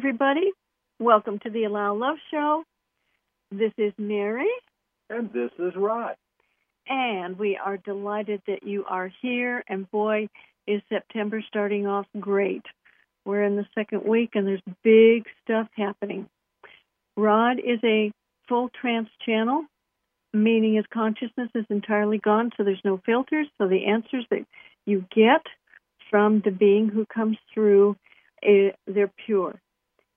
[0.00, 0.50] Everybody.
[0.98, 2.64] Welcome to the Allow Love Show.
[3.50, 4.48] This is Mary.
[5.10, 6.16] And this is Rod.
[6.88, 9.62] And we are delighted that you are here.
[9.68, 10.30] And boy,
[10.66, 12.62] is September starting off great.
[13.26, 16.30] We're in the second week and there's big stuff happening.
[17.14, 18.10] Rod is a
[18.48, 19.64] full trance channel,
[20.32, 23.48] meaning his consciousness is entirely gone, so there's no filters.
[23.58, 24.46] So the answers that
[24.86, 25.44] you get
[26.08, 27.96] from the being who comes through,
[28.42, 29.60] eh, they're pure.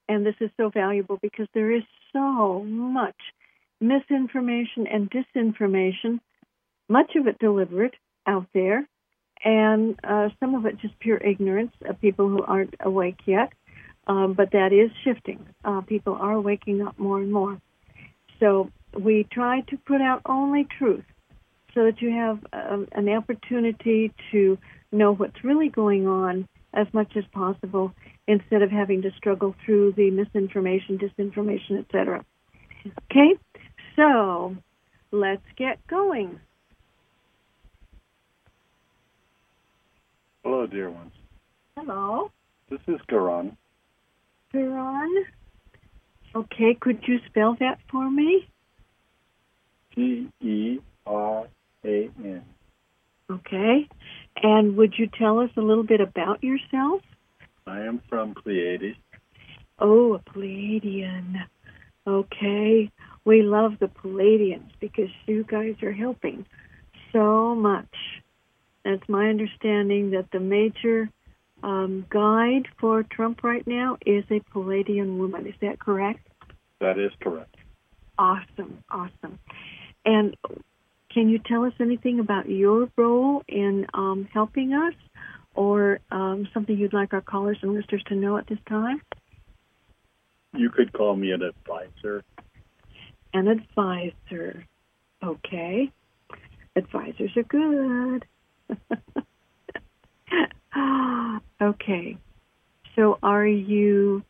[0.08, 3.16] And this is so valuable because there is so much
[3.80, 6.20] misinformation and disinformation,
[6.90, 8.88] much of it deliberate out there,
[9.44, 13.52] and uh, some of it just pure ignorance of people who aren't awake yet.
[14.06, 15.46] Um, but that is shifting.
[15.64, 17.62] Uh, people are waking up more and more.
[18.40, 21.06] So we try to put out only truth
[21.74, 24.58] so that you have um, an opportunity to
[24.92, 27.94] know what's really going on as much as possible
[28.28, 32.26] instead of having to struggle through the misinformation, disinformation, etc.
[33.12, 33.36] Okay?
[33.96, 34.56] So,
[35.12, 36.40] let's get going.
[40.44, 41.14] Hello, dear ones.
[41.78, 42.32] Hello.
[42.70, 43.56] This is Geran.
[44.54, 45.24] Geran.
[46.36, 48.48] Okay, could you spell that for me?
[49.96, 51.48] G E R
[51.86, 52.44] A N.
[53.30, 53.88] Okay.
[54.42, 57.02] And would you tell us a little bit about yourself?
[57.68, 58.96] I am from Pleiades.
[59.80, 61.46] Oh, a Pleiadian.
[62.06, 62.92] Okay.
[63.26, 66.46] We love the Pleiadians because you guys are helping
[67.12, 67.94] so much.
[68.86, 71.10] It's my understanding that the major
[71.62, 75.48] um, guide for Trump right now is a Pleiadian woman.
[75.48, 76.28] Is that correct?
[76.82, 77.56] That is correct.
[78.18, 79.40] Awesome, awesome.
[80.06, 80.36] And
[81.14, 84.94] can you tell us anything about your role in um, helping us
[85.54, 89.02] or um, something you'd like our callers and listeners to know at this time?
[90.56, 92.24] You could call me an advisor.
[93.34, 94.66] An advisor.
[95.24, 95.92] Okay.
[96.76, 98.26] Advisors are good.
[101.62, 102.18] okay.
[102.96, 104.24] So are you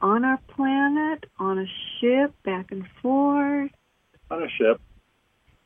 [0.00, 1.66] on our planet, on a
[2.00, 3.70] ship, back and forth?
[4.30, 4.80] On a ship.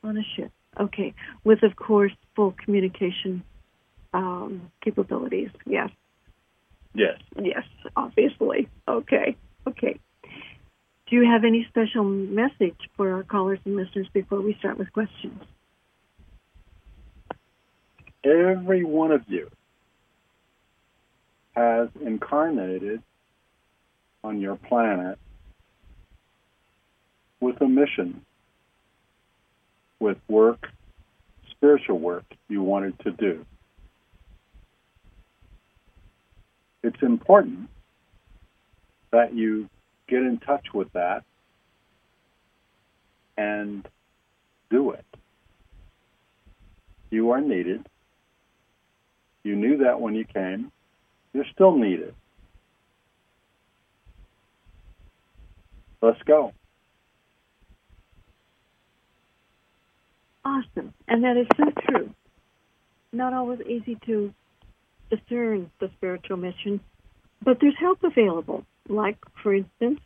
[0.05, 0.51] On a ship.
[0.79, 1.15] Okay.
[1.43, 3.43] With, of course, full communication
[4.13, 5.49] um, capabilities.
[5.65, 5.89] Yes.
[6.93, 7.17] Yes.
[7.41, 7.63] Yes,
[7.95, 8.69] obviously.
[8.87, 9.35] Okay.
[9.67, 9.99] Okay.
[11.07, 14.93] Do you have any special message for our callers and listeners before we start with
[14.93, 15.41] questions?
[18.23, 19.49] Every one of you
[21.55, 23.01] has incarnated
[24.23, 25.17] on your planet
[27.39, 28.25] with a mission,
[29.99, 30.67] with work,
[31.51, 33.45] spiritual work you wanted to do.
[36.83, 37.69] It's important
[39.11, 39.69] that you
[40.07, 41.23] get in touch with that
[43.37, 43.87] and
[44.69, 45.05] do it.
[47.09, 47.87] You are needed.
[49.43, 50.71] You knew that when you came.
[51.33, 52.13] You're still needed.
[56.01, 56.53] Let's go.
[60.45, 60.93] Awesome.
[61.07, 62.13] And that is so true.
[63.11, 64.33] Not always easy to
[65.09, 66.79] discern the spiritual mission,
[67.43, 68.63] but there's help available.
[68.87, 69.99] Like, for instance,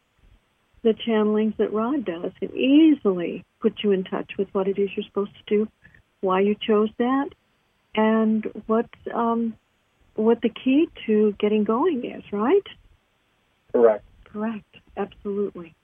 [0.82, 4.90] the channelings that Rod does can easily put you in touch with what it is
[4.96, 5.68] you're supposed to do,
[6.22, 7.30] why you chose that,
[7.96, 9.56] and what um,
[10.16, 12.24] what the key to getting going is.
[12.32, 12.64] Right?
[13.74, 14.06] Correct.
[14.24, 14.78] Correct.
[14.96, 15.76] Absolutely.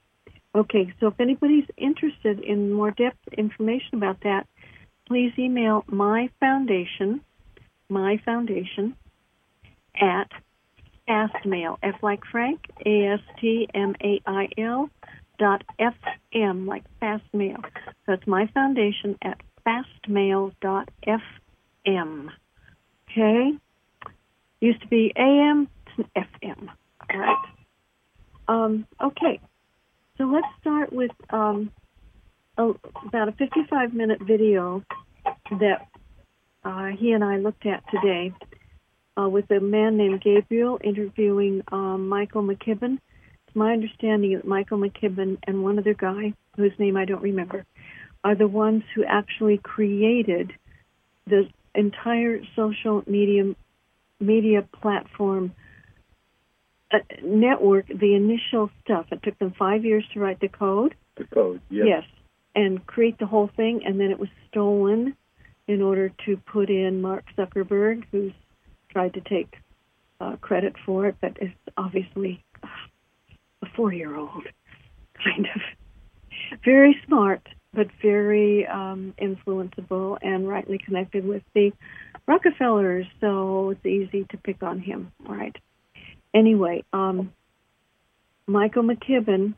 [0.55, 4.47] Okay, so if anybody's interested in more depth information about that,
[5.05, 7.21] please email my foundation,
[7.89, 8.95] my foundation,
[9.99, 10.31] at
[11.07, 14.89] fastmail, F like Frank, A S T M A I L
[15.37, 15.95] dot F
[16.33, 17.61] M, like fastmail.
[18.05, 21.21] So it's my foundation at fastmail dot F
[21.85, 22.31] M.
[23.11, 23.51] Okay?
[24.61, 25.67] Used to be AM
[25.97, 26.69] it's an FM.
[27.13, 27.45] All right?
[28.47, 29.39] Um, okay.
[30.17, 31.71] So let's start with um,
[32.57, 32.71] a,
[33.05, 34.81] about a 55 minute video
[35.59, 35.87] that
[36.63, 38.31] uh, he and I looked at today
[39.19, 42.97] uh, with a man named Gabriel interviewing um, Michael McKibben.
[43.47, 47.65] It's my understanding that Michael McKibben and one other guy, whose name I don't remember,
[48.23, 50.53] are the ones who actually created
[51.27, 53.53] the entire social media
[54.21, 55.53] media platform
[57.23, 57.87] network.
[57.87, 59.07] The initial stuff.
[59.11, 60.95] It took them five years to write the code.
[61.17, 61.85] The code, yes.
[61.87, 62.03] Yes,
[62.55, 65.15] and create the whole thing, and then it was stolen
[65.67, 68.33] in order to put in Mark Zuckerberg, who's
[68.89, 69.55] tried to take
[70.21, 74.43] uh, credit for it, but it's obviously a four year old,
[75.23, 75.61] kind of.
[76.63, 77.41] Very smart,
[77.73, 81.71] but very um, influenceable and rightly connected with the
[82.27, 85.55] Rockefellers, so it's easy to pick on him, right?
[86.35, 87.31] Anyway, um,
[88.45, 89.55] Michael McKibben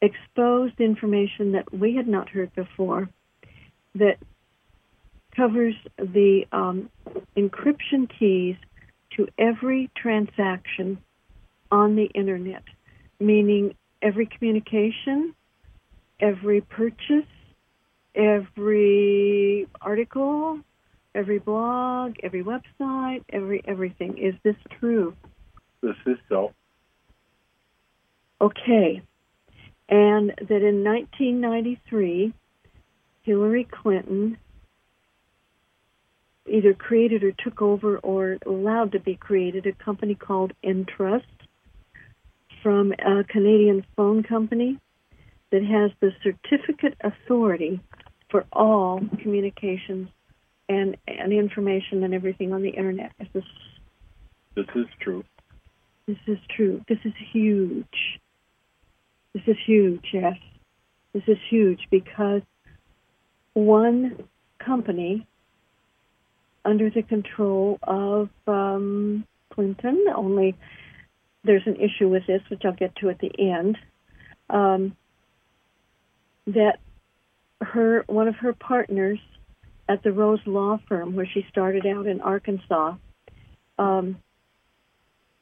[0.00, 3.08] exposed information that we had not heard before
[3.96, 4.18] that
[5.34, 6.88] covers the um,
[7.36, 8.56] encryption keys
[9.16, 10.98] to every transaction
[11.72, 12.62] on the internet,
[13.18, 15.34] meaning every communication,
[16.20, 17.26] every purchase,
[18.14, 20.60] every article,
[21.16, 24.18] every blog, every website, every everything.
[24.18, 25.14] Is this true?
[25.82, 26.52] This is so.
[28.40, 29.02] Okay.
[29.88, 32.32] And that in 1993,
[33.22, 34.36] Hillary Clinton
[36.48, 41.24] either created or took over or allowed to be created a company called Entrust
[42.62, 44.78] from a Canadian phone company
[45.50, 47.80] that has the certificate authority
[48.30, 50.08] for all communications
[50.68, 53.12] and, and information and everything on the internet.
[53.20, 53.44] Is this
[54.54, 55.24] This is true.
[56.06, 56.82] this is true.
[56.88, 58.20] This is huge.
[59.34, 60.36] This is huge, yes.
[61.12, 62.42] This is huge because
[63.54, 64.28] one
[64.58, 65.26] company
[66.64, 70.56] under the control of um, Clinton, only
[71.44, 73.78] there's an issue with this, which I'll get to at the end,
[74.50, 74.96] um,
[76.48, 76.78] that
[77.60, 79.18] her one of her partners
[79.88, 82.94] at the Rose Law Firm, where she started out in Arkansas,
[83.78, 84.18] um,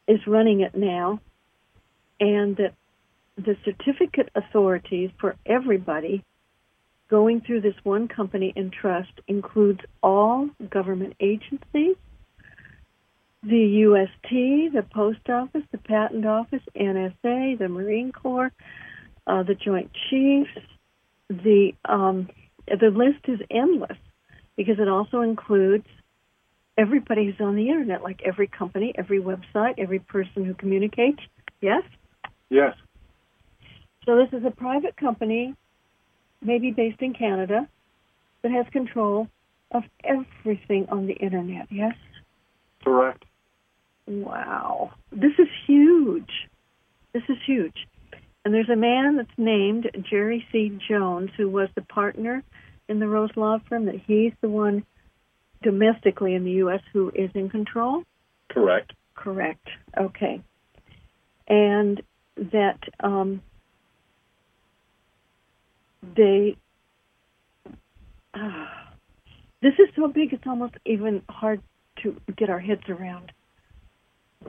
[0.07, 1.21] is running it now,
[2.21, 2.75] and that
[3.37, 6.23] the certificate authorities for everybody
[7.09, 11.97] going through this one company Entrust includes all government agencies,
[13.43, 18.53] the UST, the Post Office, the Patent Office, NSA, the Marine Corps,
[19.27, 20.51] uh, the Joint Chiefs.
[21.29, 22.29] The um,
[22.67, 23.99] the list is endless
[24.57, 25.87] because it also includes
[26.77, 31.21] everybody who's on the internet, like every company, every website, every person who communicates.
[31.61, 31.83] Yes.
[32.51, 32.75] Yes.
[34.05, 35.55] So this is a private company,
[36.43, 37.69] maybe based in Canada,
[38.43, 39.29] that has control
[39.71, 41.67] of everything on the internet.
[41.71, 41.95] Yes.
[42.83, 43.25] Correct.
[44.07, 44.93] Wow.
[45.11, 46.31] This is huge.
[47.13, 47.87] This is huge.
[48.45, 50.79] And there's a man that's named Jerry C.
[50.89, 52.43] Jones who was the partner
[52.89, 54.85] in the Rose Law Firm that he's the one
[55.63, 56.81] domestically in the U.S.
[56.93, 58.03] who is in control.
[58.51, 58.93] Correct.
[59.15, 59.67] Correct.
[59.99, 60.43] Okay.
[61.49, 62.03] And
[62.37, 63.43] that um,
[66.17, 66.57] they.
[68.35, 68.67] Uh,
[69.63, 71.63] this is so big, it's almost even hard
[72.03, 73.33] to get our heads around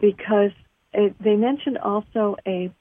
[0.01, 0.51] because
[0.93, 2.71] it, they mentioned also a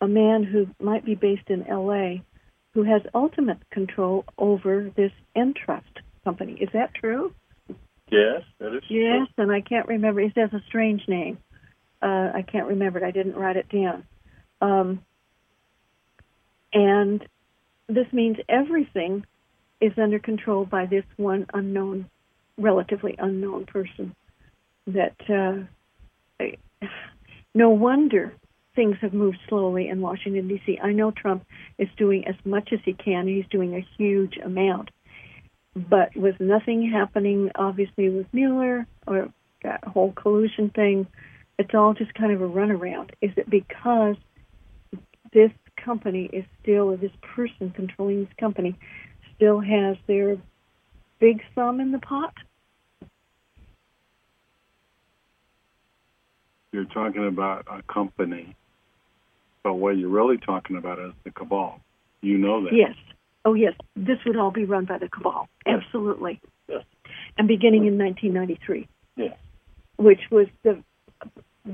[0.00, 2.22] a man who might be based in L.A.
[2.76, 6.58] who has ultimate control over this Entrust company.
[6.60, 7.32] Is that true?
[8.10, 10.20] Yes, that is Yes, and I can't remember.
[10.20, 11.38] He has a strange name.
[12.02, 13.04] Uh, I can't remember it.
[13.04, 14.04] I didn't write it down.
[14.60, 15.00] Um,
[16.74, 17.26] and
[17.88, 19.24] this means everything
[19.80, 22.10] is under control by this one unknown,
[22.58, 24.14] relatively unknown person.
[24.86, 26.44] That uh,
[27.54, 28.34] no wonder
[28.76, 30.78] things have moved slowly in Washington D.C.
[30.80, 31.44] I know Trump
[31.78, 33.26] is doing as much as he can.
[33.26, 34.90] He's doing a huge amount,
[35.74, 39.28] but with nothing happening, obviously with Mueller or
[39.64, 41.06] that whole collusion thing,
[41.58, 43.10] it's all just kind of a runaround.
[43.20, 44.16] Is it because
[45.32, 48.78] this company is still, this person controlling this company,
[49.34, 50.36] still has their
[51.18, 52.34] big thumb in the pot?
[56.72, 58.54] You're talking about a company,
[59.66, 61.80] but what you're really talking about is the cabal.
[62.20, 62.72] You know that.
[62.72, 62.94] Yes.
[63.44, 63.72] Oh, yes.
[63.96, 65.48] This would all be run by the cabal.
[65.66, 65.82] Yes.
[65.84, 66.40] Absolutely.
[66.68, 66.84] Yes.
[67.36, 69.36] And beginning in 1993, Yes.
[69.96, 70.84] which was the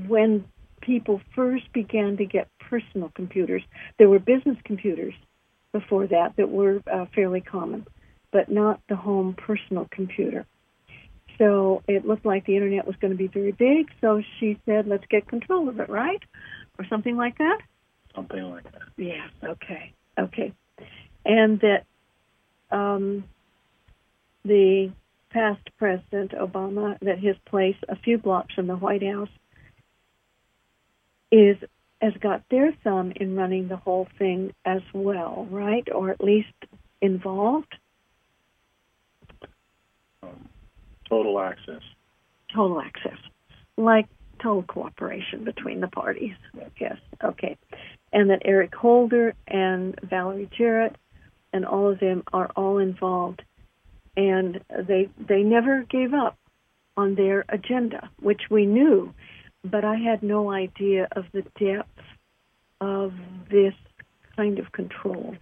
[0.07, 0.43] when
[0.81, 3.61] people first began to get personal computers.
[3.99, 5.13] There were business computers
[5.71, 7.85] before that that were uh, fairly common,
[8.31, 10.47] but not the home personal computer.
[11.37, 13.91] So it looked like the internet was going to be very big.
[14.01, 16.23] So she said, "Let's get control of it," right,
[16.79, 17.59] or something like that.
[18.15, 18.81] Something like that.
[18.97, 19.29] Yes.
[19.43, 19.93] Okay.
[20.19, 20.53] Okay.
[21.25, 21.85] And that
[22.71, 23.23] um,
[24.45, 24.91] the
[25.29, 29.29] past president Obama, that his place a few blocks from the White House,
[31.31, 31.57] is
[32.01, 35.87] has got their thumb in running the whole thing as well, right?
[35.93, 36.53] Or at least
[37.01, 37.73] involved.
[40.21, 40.49] Um,
[41.07, 41.81] total access.
[42.53, 43.17] Total access,
[43.77, 44.07] like
[44.39, 46.35] total cooperation between the parties.
[46.79, 47.57] Yes, okay.
[48.13, 50.95] And that Eric Holder and Valerie Jarrett
[51.51, 53.43] and all of them are all involved,
[54.17, 56.37] and they they never gave up
[56.97, 59.13] on their agenda, which we knew,
[59.63, 61.89] but I had no idea of the depth
[62.81, 63.13] of
[63.49, 63.73] this
[64.35, 65.35] kind of control.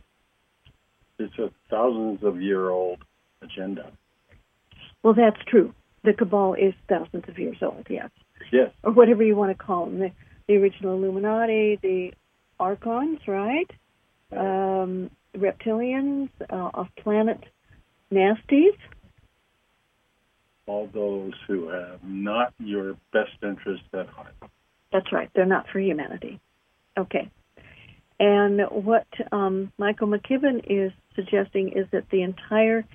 [1.18, 3.00] It's a thousands of year old
[3.42, 3.92] agenda.
[5.04, 5.74] Well, that's true.
[6.04, 8.10] The cabal is thousands of years old, yes.
[8.52, 8.72] Yes.
[8.84, 10.00] Or whatever you want to call them.
[10.00, 10.12] The,
[10.48, 12.14] the original Illuminati, the
[12.62, 13.70] Archons, right?
[14.32, 17.44] Um, reptilians, uh, off planet
[18.14, 18.78] nasties.
[20.68, 24.36] All those who have not your best interest at heart.
[24.94, 25.30] That's right.
[25.34, 26.40] They're not for humanity.
[26.98, 27.30] Okay.
[28.20, 32.86] And what um, Michael McKibben is suggesting is that the entire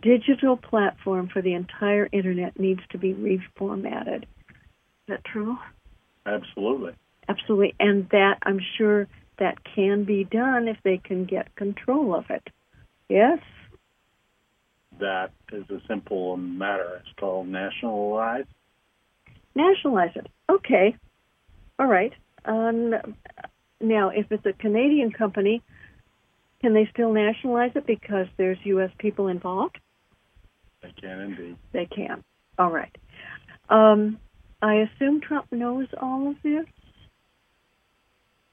[0.00, 4.22] digital platform for the entire internet needs to be reformatted.
[4.22, 5.56] Is that true?
[6.24, 6.92] Absolutely.
[7.28, 7.74] Absolutely.
[7.78, 9.06] And that I'm sure
[9.38, 12.48] that can be done if they can get control of it.
[13.08, 13.38] Yes?
[14.98, 17.00] That is a simple matter.
[17.00, 18.46] It's called nationalize.
[19.54, 20.26] Nationalize it.
[20.50, 20.96] Okay.
[21.78, 22.12] All right.
[22.44, 22.94] Um,
[23.80, 25.62] now, if it's a Canadian company,
[26.60, 28.90] can they still nationalize it because there's U.S.
[28.98, 29.78] people involved?
[30.82, 31.56] They can indeed.
[31.72, 32.24] They can.
[32.58, 32.94] All right.
[33.68, 34.18] Um,
[34.60, 36.64] I assume Trump knows all of this?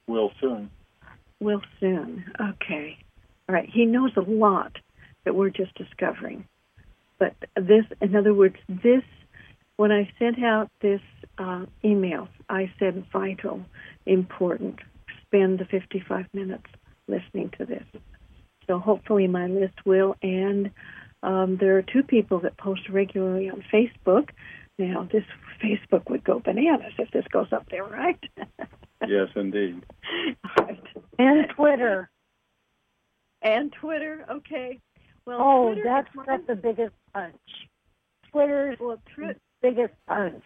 [0.07, 0.69] Will soon.
[1.39, 2.25] Will soon.
[2.39, 2.97] Okay.
[3.47, 3.69] All right.
[3.71, 4.77] He knows a lot
[5.23, 6.47] that we're just discovering.
[7.19, 9.03] But this, in other words, this,
[9.77, 11.01] when I sent out this
[11.37, 13.61] uh, email, I said vital,
[14.05, 14.79] important.
[15.25, 16.65] Spend the 55 minutes
[17.07, 17.83] listening to this.
[18.67, 20.15] So hopefully my list will.
[20.21, 20.71] And
[21.23, 24.29] um, there are two people that post regularly on Facebook.
[24.77, 25.23] Now, this
[25.63, 28.19] Facebook would go bananas if this goes up there, right?
[29.07, 29.83] yes, indeed.
[30.59, 30.83] right.
[31.17, 32.09] And Twitter.
[33.41, 34.79] And Twitter, okay.
[35.25, 37.35] Well, oh, Twitter that's is one- got the biggest punch.
[38.31, 40.43] Twitter's well, tr- biggest punch.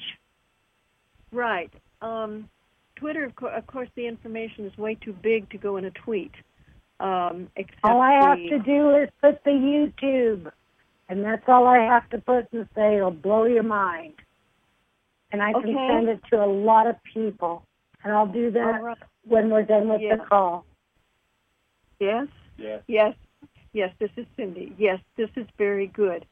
[1.31, 1.73] right.
[2.01, 2.47] Um,
[2.95, 5.91] Twitter, of, co- of course, the information is way too big to go in a
[5.91, 6.31] tweet.
[6.99, 10.51] Um, except All I have to do is put the YouTube,
[11.09, 12.95] and that's all I have to put and say.
[12.97, 14.13] It'll blow your mind.
[15.31, 17.63] And I can send it to a lot of people.
[18.03, 18.97] And I'll do that All right.
[19.25, 20.15] when we're done with Yeah.
[20.15, 20.65] the call.
[21.99, 22.27] Yes.
[22.57, 22.83] Yes.
[22.87, 23.15] Yes,
[23.73, 24.73] yes, this is Cindy.
[24.77, 26.25] Yes, this is very good.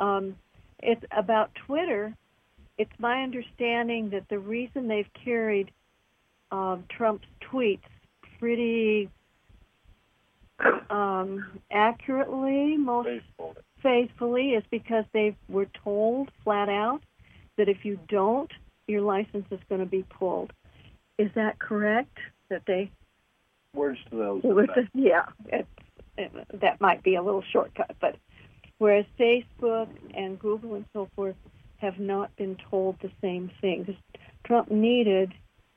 [0.00, 0.36] Um,
[0.82, 2.14] it's about Twitter.
[2.78, 5.70] It's my understanding that the reason they've carried
[6.50, 7.80] um, Trump's tweets
[8.38, 9.08] pretty
[10.90, 13.56] um, accurately, most Faithful.
[13.84, 17.02] Faithfully, is because they were told flat out
[17.56, 18.50] that if you don't,
[18.88, 20.52] your license is going to be pulled.
[21.18, 22.18] Is that correct?
[22.50, 22.90] That they
[23.74, 24.40] Words to those.
[24.44, 25.66] it was a, yeah, it,
[26.16, 28.16] it, that might be a little shortcut, but
[28.78, 31.34] whereas Facebook and Google and so forth
[31.78, 33.96] have not been told the same thing.
[34.46, 35.32] Trump needed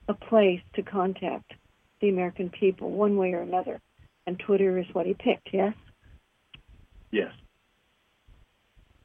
[0.07, 1.53] a place to contact
[2.01, 3.79] the American people one way or another,
[4.27, 5.49] and Twitter is what he picked.
[5.51, 5.73] Yes.
[7.11, 7.31] Yes.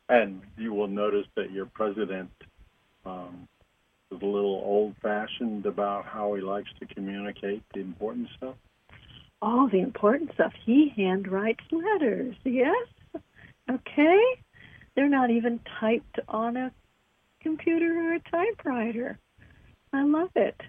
[0.09, 2.31] And you will notice that your president
[3.07, 3.49] um,
[4.11, 8.55] is a little old-fashioned about how he likes to communicate the important stuff.
[9.41, 10.53] All the important stuff.
[10.65, 12.37] He hand writes letters.
[12.45, 12.87] Yes.
[13.71, 14.21] Okay.
[14.95, 16.71] They're not even typed on a
[17.41, 19.19] computer or a typewriter.
[19.93, 20.61] I love it.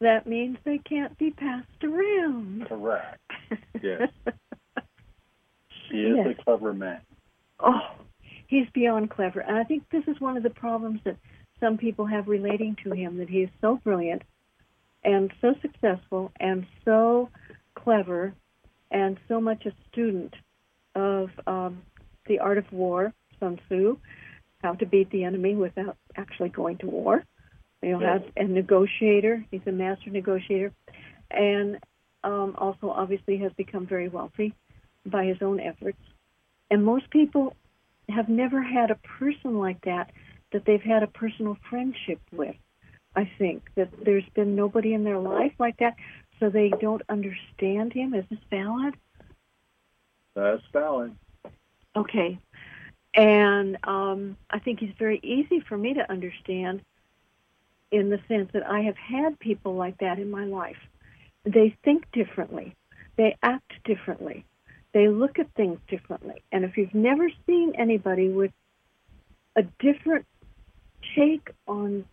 [0.00, 2.66] That means they can't be passed around.
[2.68, 3.20] Correct.
[3.82, 4.08] Yes.
[5.90, 6.36] He is Yes.
[6.38, 7.00] a clever man.
[7.60, 7.78] Oh,
[8.46, 9.40] he's beyond clever.
[9.40, 11.16] And I think this is one of the problems that
[11.60, 14.22] some people have relating to him that he is so brilliant
[15.04, 17.30] and so successful and so
[17.74, 18.34] clever
[18.90, 20.34] and so much a student
[20.94, 21.82] of um,
[22.26, 23.98] the art of war, Sun Tzu,
[24.62, 27.24] how to beat the enemy without actually going to war.
[27.82, 28.22] You know, Yes.
[28.22, 29.44] has a negotiator.
[29.50, 30.72] He's a master negotiator,
[31.30, 31.78] and
[32.24, 34.54] um, also obviously has become very wealthy
[35.04, 36.00] by his own efforts.
[36.70, 37.54] And most people
[38.08, 40.10] have never had a person like that
[40.52, 42.56] that they've had a personal friendship with.
[43.14, 45.96] I think that there's been nobody in their life like that,
[46.38, 48.14] so they don't understand him.
[48.14, 48.94] Is this valid?
[50.34, 51.16] That's valid.
[51.96, 52.38] Okay.
[53.14, 56.82] And um, I think he's very easy for me to understand
[57.90, 60.76] in the sense that I have had people like that in my life.
[61.44, 62.74] They think differently,
[63.16, 64.44] they act differently,
[64.96, 66.42] they look at things differently.
[66.50, 68.50] And if you've never seen anybody with
[69.54, 70.24] a different
[71.14, 72.06] take on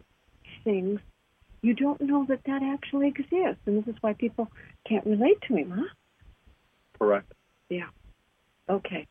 [0.66, 1.00] things,
[1.62, 4.52] you don't know that that actually exists, and this is why people
[4.86, 5.94] can't relate to him, huh?
[7.00, 7.32] Correct.
[7.70, 7.88] Yeah.
[8.70, 9.08] Okay.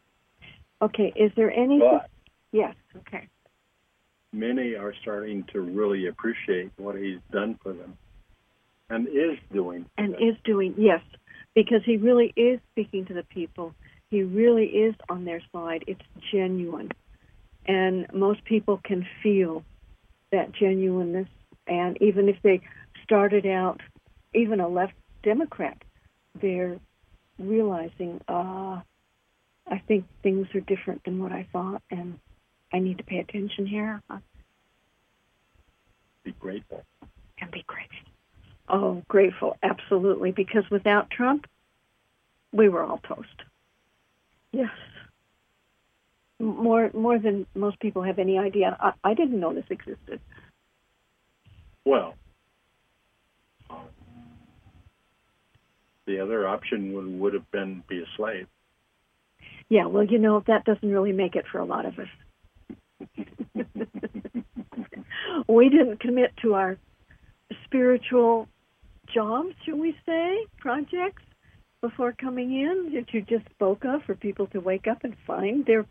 [0.83, 1.11] Okay.
[1.17, 1.79] Is there any?
[1.79, 2.11] But
[2.53, 2.75] Yes.
[2.99, 3.27] Okay.
[4.35, 7.97] many are starting to really appreciate what he's done for them
[8.91, 9.87] and is doing.
[9.97, 10.23] And them.
[10.23, 11.01] is doing yes,
[11.55, 13.75] because he really is speaking to the people.
[14.11, 15.85] He really is on their side.
[15.87, 16.01] It's
[16.33, 16.91] genuine,
[17.67, 19.65] and most people can feel
[20.31, 21.29] that genuineness.
[21.67, 22.61] And even if they
[23.05, 23.81] started out,
[24.35, 25.77] even a left Democrat,
[26.41, 26.79] they're
[27.39, 28.81] realizing, uh,
[29.67, 32.19] I think things are different than what I thought, and
[32.73, 34.03] I need to pay attention here
[36.25, 36.83] be grateful.
[37.41, 38.12] and be grateful.
[38.73, 41.47] Oh, grateful, absolutely, because without Trump,
[42.53, 43.29] we were all toast.
[44.51, 44.71] Yes.
[46.41, 48.75] More, more than most people have any idea.
[48.81, 50.21] I, I didn't know this existed.
[51.85, 52.15] Well,
[53.69, 53.81] um,
[56.07, 58.47] the other option would, would have been be a slave.
[59.69, 62.09] Yeah, well, you know, that doesn't really make it for a lot of us.
[65.49, 66.79] we didn't commit to our
[67.65, 68.49] spiritual
[69.13, 71.23] jobs, shall we say, projects
[71.81, 75.67] before coming in that you just spoke of for people to wake up and find
[75.67, 75.85] their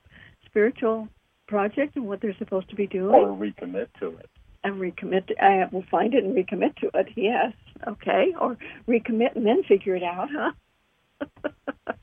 [0.45, 1.07] spiritual
[1.47, 4.29] project and what they're supposed to be doing or recommit to it.
[4.63, 5.27] and recommit.
[5.27, 7.07] To, I will find it and recommit to it.
[7.15, 7.53] Yes,
[7.87, 8.57] okay, or
[8.87, 11.93] recommit and then figure it out, huh?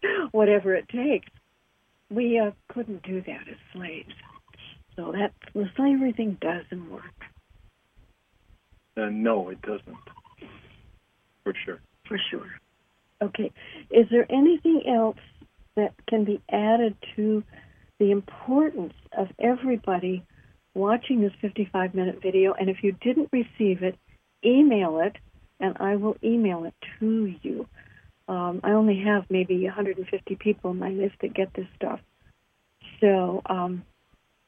[0.32, 1.28] Whatever it takes.
[2.10, 4.12] We uh, couldn't do that as slaves,
[4.96, 7.04] so that the slavery thing doesn't work
[8.96, 9.96] Uh, no, it doesn't.
[11.44, 11.80] For sure.
[12.06, 12.46] for sure.
[13.22, 13.52] Okay,
[13.90, 15.18] is there anything else
[15.76, 17.42] that can be added to
[17.98, 20.24] the importance of everybody
[20.74, 22.52] watching this 55 minute video?
[22.52, 23.96] And if you didn't receive it,
[24.44, 25.16] email it,
[25.60, 27.66] and I will email it to you.
[28.28, 32.00] Um, I only have maybe 150 people on my list that get this stuff.
[33.00, 33.84] So, um,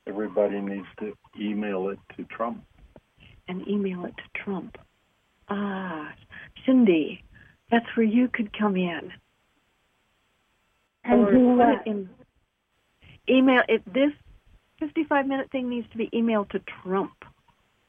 [0.07, 2.63] Everybody needs to email it to Trump.
[3.49, 4.77] and email it to Trump.
[5.49, 6.13] Ah,
[6.67, 7.25] Cindy,
[7.71, 9.11] that's where you could come in.
[11.05, 12.09] And or do put it in
[13.29, 14.13] email it this
[14.81, 17.13] 55 minute thing needs to be emailed to Trump.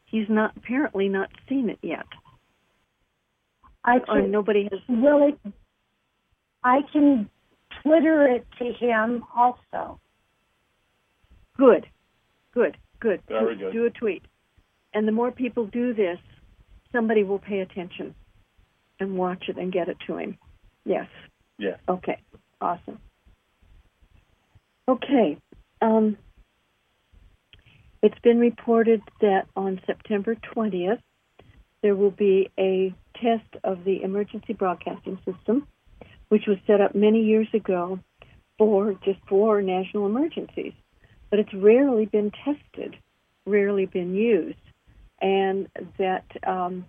[0.05, 2.05] He's not apparently not seen it yet.
[3.83, 5.35] I Or can nobody has really,
[6.63, 7.29] I can
[7.83, 9.99] Twitter it to him also.
[11.57, 11.85] good.
[12.53, 12.77] Good.
[13.01, 13.21] Good.
[13.27, 13.73] Very good.
[13.73, 14.23] Do a tweet.
[14.93, 16.17] And the more people do this,
[16.91, 18.15] somebody will pay attention
[18.99, 20.37] and watch it and get it to him.
[20.85, 21.07] Yes.
[21.57, 21.79] Yes.
[21.87, 22.19] Okay,
[22.61, 22.99] awesome.
[24.87, 25.37] Okay,
[25.81, 26.17] um,
[28.01, 31.01] it's been reported that on September 20th,
[31.81, 35.67] there will be a test of the emergency broadcasting system,
[36.29, 37.99] which was set up many years ago
[38.57, 40.73] for just for national emergencies.
[41.29, 42.95] But it's rarely been tested,
[43.45, 44.57] rarely been used,
[45.21, 46.85] and that um,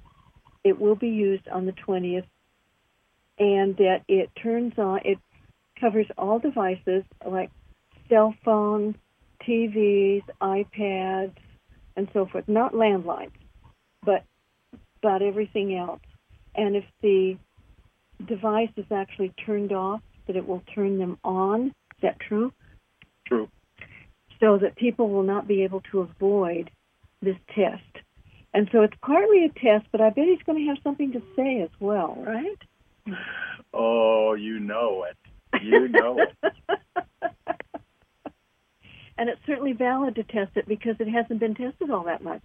[0.66, 2.26] it will be used on the 20th
[3.38, 5.18] and that it turns on it
[5.80, 7.50] covers all devices like
[8.08, 8.96] cell phones,
[9.46, 11.36] TVs, iPads,
[11.94, 12.48] and so forth.
[12.48, 13.30] Not landlines,
[14.04, 14.24] but
[15.02, 16.00] but everything else.
[16.56, 17.36] And if the
[18.26, 21.66] device is actually turned off, that it will turn them on.
[21.66, 22.52] Is that true?
[23.28, 23.48] True.
[24.40, 26.70] So that people will not be able to avoid
[27.22, 28.05] this test.
[28.56, 31.20] And so it's partly a test, but I bet he's going to have something to
[31.36, 32.56] say as well, right?
[33.74, 35.62] Oh, you know it.
[35.62, 36.34] You know it.
[39.18, 42.42] and it's certainly valid to test it because it hasn't been tested all that much.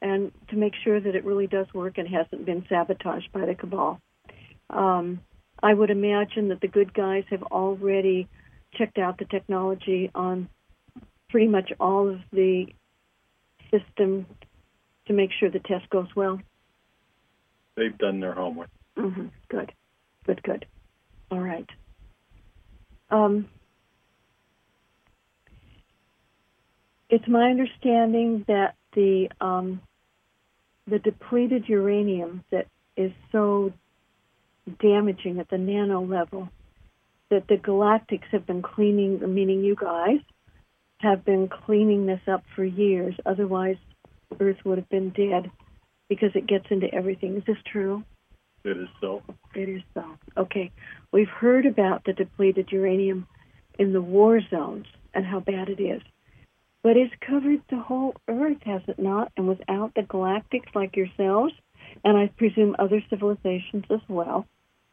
[0.00, 3.56] And to make sure that it really does work and hasn't been sabotaged by the
[3.56, 4.00] cabal.
[4.70, 5.22] Um,
[5.60, 8.28] I would imagine that the good guys have already
[8.74, 10.48] checked out the technology on
[11.30, 12.66] pretty much all of the
[13.72, 14.26] system
[15.06, 16.40] to make sure the test goes well.
[17.76, 18.70] They've done their homework.
[18.96, 19.72] hmm Good,
[20.26, 20.66] good, good.
[21.30, 21.68] All right.
[23.10, 23.48] Um,
[27.08, 29.80] it's my understanding that the um,
[30.86, 33.72] the depleted uranium that is so
[34.80, 36.48] damaging at the nano level
[37.30, 40.18] that the galactics have been cleaning, meaning you guys,
[40.98, 43.14] have been cleaning this up for years.
[43.24, 43.76] Otherwise,
[44.40, 45.50] Earth would have been dead
[46.08, 47.36] because it gets into everything.
[47.36, 48.02] Is this true?
[48.64, 49.22] It is so.
[49.54, 50.04] It is so.
[50.36, 50.70] Okay.
[51.12, 53.26] We've heard about the depleted uranium
[53.78, 56.02] in the war zones and how bad it is.
[56.82, 59.30] but it's covered the whole Earth, has it not?
[59.36, 61.52] And without the galactics like yourselves,
[62.04, 64.46] and I presume other civilizations as well.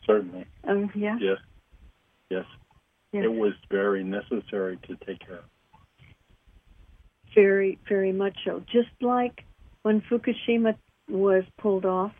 [0.05, 0.45] Certainly.
[0.67, 1.17] Um, yeah.
[1.19, 1.37] Yes.
[2.29, 2.45] Yes.
[3.11, 3.25] Yes.
[3.25, 5.45] It was very necessary to take care of.
[7.35, 8.63] Very, very much so.
[8.71, 9.43] Just like
[9.83, 10.75] when Fukushima
[11.07, 12.13] was pulled off,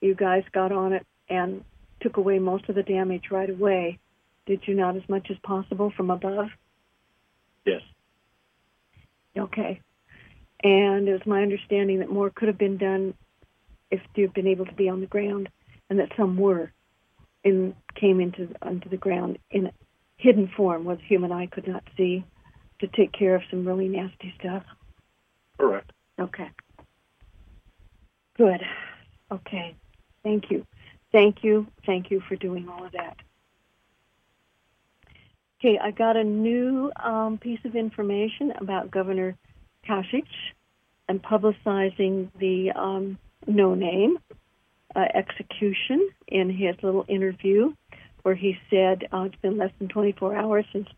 [0.00, 1.64] you guys got on it and
[2.00, 3.98] took away most of the damage right away.
[4.46, 6.48] Did you not, as much as possible from above?
[7.64, 7.82] Yes.
[9.38, 9.80] Okay.
[10.62, 13.14] And it was my understanding that more could have been done
[13.90, 15.48] if you'd been able to be on the ground,
[15.88, 16.72] and that some were,
[17.44, 19.72] in came into onto the ground in a
[20.16, 22.24] hidden form where the human eye could not see,
[22.80, 24.62] to take care of some really nasty stuff.
[25.58, 25.92] Correct.
[26.18, 26.50] Okay.
[28.36, 28.60] Good.
[29.30, 29.74] Okay.
[30.22, 30.66] Thank you.
[31.12, 31.66] Thank you.
[31.86, 33.16] Thank you for doing all of that.
[35.60, 39.36] Okay, I got a new um, piece of information about Governor
[39.86, 40.24] Kasich
[41.06, 44.18] and publicizing the um, no name
[44.96, 47.74] uh, execution in his little interview,
[48.22, 50.88] where he said uh, it's been less than 24 hours since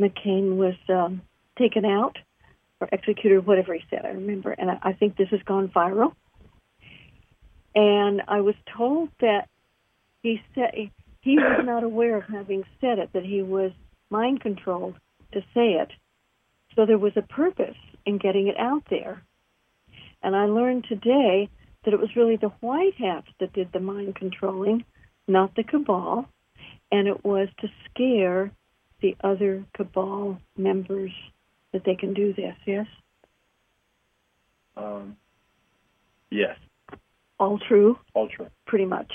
[0.00, 1.22] McCain was um,
[1.58, 2.18] taken out
[2.80, 4.04] or executed, whatever he said.
[4.04, 6.12] I remember, and I, I think this has gone viral.
[7.74, 9.48] And I was told that
[10.22, 13.72] he said he was not aware of having said it, that he was
[14.10, 14.94] mind controlled
[15.32, 15.90] to say it.
[16.74, 19.22] So there was a purpose in getting it out there.
[20.22, 21.48] And I learned today
[21.84, 24.84] that it was really the White Hats that did the mind controlling,
[25.28, 26.26] not the cabal.
[26.90, 28.52] And it was to scare
[29.06, 31.12] the other cabal members
[31.72, 32.86] that they can do this, yes?
[34.76, 35.16] Um,
[36.30, 36.56] yes.
[37.38, 37.98] All true?
[38.14, 38.48] All true.
[38.66, 39.12] pretty much.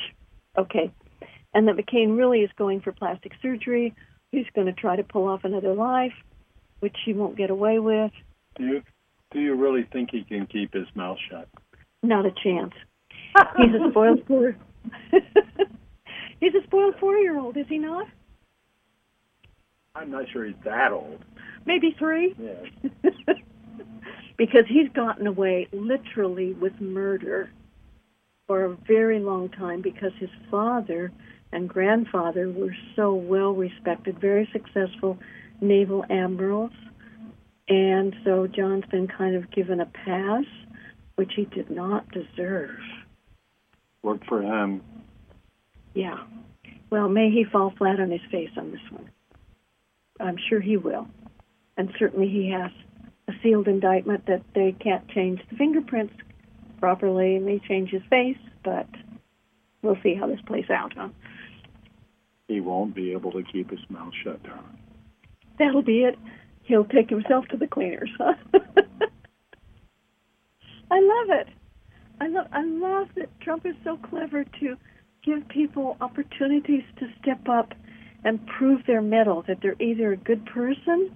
[0.58, 0.92] Okay.
[1.54, 3.94] And that McCain really is going for plastic surgery.
[4.32, 6.14] He's going to try to pull off another life,
[6.80, 8.12] which he won't get away with.
[8.56, 8.82] Do you
[9.32, 11.48] do you really think he can keep his mouth shut?
[12.04, 12.74] Not a chance.
[13.58, 14.56] He's a spoiled four.
[16.40, 18.08] he's a spoiled four-year-old, is he not?
[19.96, 21.24] I'm not sure he's that old.
[21.66, 22.36] Maybe three.
[22.40, 23.04] Yeah.
[24.38, 27.52] because he's gotten away literally with murder
[28.48, 31.12] for a very long time because his father
[31.52, 35.18] and grandfather were so well respected, very successful
[35.60, 36.72] naval admirals.
[37.68, 40.46] And so John's been kind of given a pass,
[41.16, 42.80] which he did not deserve.
[44.04, 44.82] Work for him.
[45.94, 46.18] Yeah.
[46.90, 49.10] Well, may he fall flat on his face on this one.
[50.22, 51.08] I'm sure he will.
[51.78, 52.72] And certainly he has
[53.28, 56.14] a sealed indictment that they can't change the fingerprints
[56.80, 58.88] properly and they change his face, but
[59.82, 61.10] we'll see how this plays out, huh?
[62.48, 64.78] He won't be able to keep his mouth shut, darling.
[65.58, 66.18] That'll be it.
[66.64, 68.34] He'll take himself to the cleaners, huh?
[70.92, 71.48] I love it.
[72.20, 74.78] I love I love that Trump is so clever to
[75.24, 77.74] give people opportunities to step up
[78.24, 81.16] and prove their mettle that they're either a good person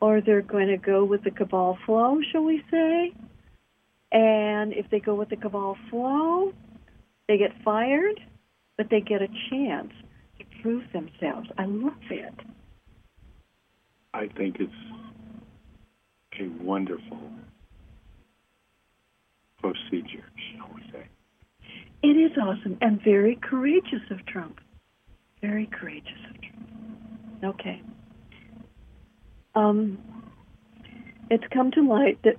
[0.00, 3.12] or they're going to go with the cabal flow, shall we say?
[4.12, 6.52] And if they go with the cabal flow,
[7.26, 8.20] they get fired,
[8.76, 9.92] but they get a chance
[10.38, 11.48] to prove themselves.
[11.58, 12.34] I love it.
[14.12, 14.72] I think it's
[16.40, 17.18] a wonderful
[19.58, 21.06] procedure, shall we say.
[22.02, 24.60] It is awesome and very courageous of Trump.
[25.46, 27.54] Very courageous of Trump.
[27.60, 27.82] Okay.
[29.54, 29.98] Um,
[31.30, 32.36] it's come to light that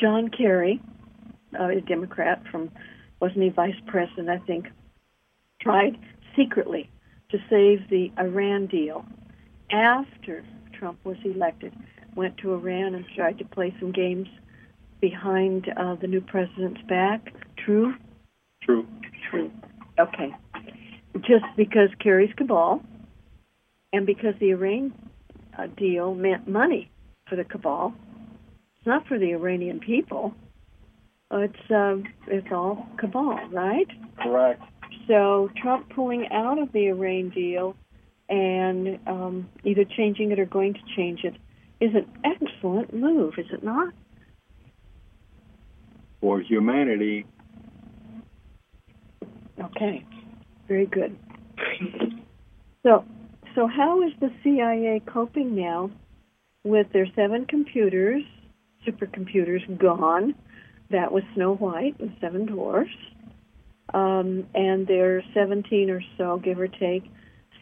[0.00, 0.80] John Kerry,
[1.60, 2.70] uh, a Democrat from,
[3.20, 4.68] wasn't he vice president, I think,
[5.60, 5.98] tried
[6.34, 6.88] secretly
[7.32, 9.04] to save the Iran deal
[9.70, 10.42] after
[10.72, 11.74] Trump was elected.
[12.16, 14.28] Went to Iran and tried to play some games
[15.02, 17.34] behind uh, the new president's back.
[17.62, 17.92] True?
[18.62, 18.86] True.
[19.30, 19.50] True.
[20.00, 20.32] Okay.
[21.26, 22.82] Just because Kerry's cabal
[23.92, 24.92] and because the Iran
[25.56, 26.90] uh, deal meant money
[27.28, 27.94] for the cabal,
[28.76, 30.34] it's not for the Iranian people.
[31.30, 33.86] It's uh, it's all cabal, right?
[34.22, 34.62] Correct.
[35.08, 37.76] So Trump pulling out of the Iran deal
[38.28, 41.34] and um, either changing it or going to change it
[41.80, 43.92] is an excellent move, is it not?
[46.20, 47.26] For humanity,
[49.62, 50.04] Okay,
[50.72, 51.14] very good.
[52.82, 53.04] So,
[53.54, 55.90] so how is the CIA coping now
[56.64, 58.22] with their seven computers,
[58.86, 60.34] supercomputers gone?
[60.90, 62.90] That was Snow White and Seven Dwarfs,
[63.92, 67.04] um, and their 17 or so, give or take,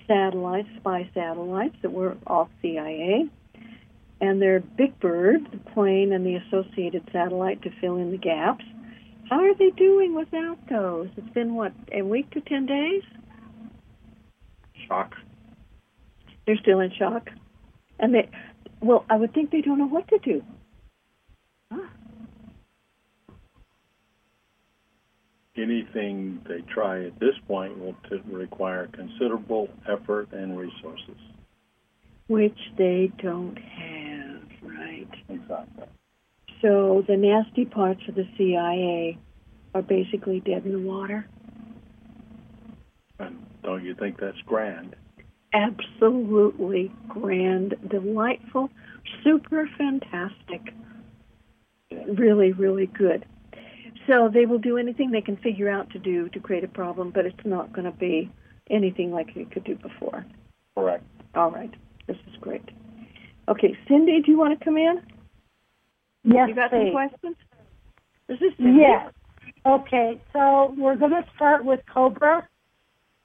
[0.07, 3.29] satellites, spy satellites that were all CIA.
[4.21, 8.65] and they're Big Bird, the plane, and the associated satellite to fill in the gaps.
[9.31, 11.09] How are they doing without those?
[11.17, 13.03] It's been what a week to ten days.
[14.89, 15.15] Shock.
[16.47, 17.31] They're still in shock,
[18.01, 18.29] and they.
[18.81, 20.43] Well, I would think they don't know what to do.
[21.71, 21.87] Huh.
[25.57, 31.19] Anything they try at this point will t- require considerable effort and resources.
[32.27, 35.09] Which they don't have, right?
[35.29, 35.85] Exactly.
[36.63, 39.19] So the nasty parts of the CIA
[39.75, 41.27] are basically dead in the water.
[43.19, 44.97] And don't you think that's grand?
[45.53, 48.71] Absolutely grand, delightful,
[49.25, 50.75] super fantastic.
[51.91, 52.05] Yeah.
[52.17, 53.25] Really, really good.
[54.07, 57.11] So they will do anything they can figure out to do to create a problem,
[57.11, 58.31] but it's not going to be
[58.71, 60.25] anything like it could do before.
[60.77, 61.05] Correct.
[61.35, 61.73] All right.
[62.07, 62.69] This is great.
[63.49, 65.03] Okay, Cindy, do you want to come in?
[66.25, 66.93] Yes, You got some please.
[66.93, 67.37] questions?
[68.29, 68.81] This is Cindy.
[68.81, 69.13] Yes.
[69.67, 72.49] Okay, so we're going to start with Cobra.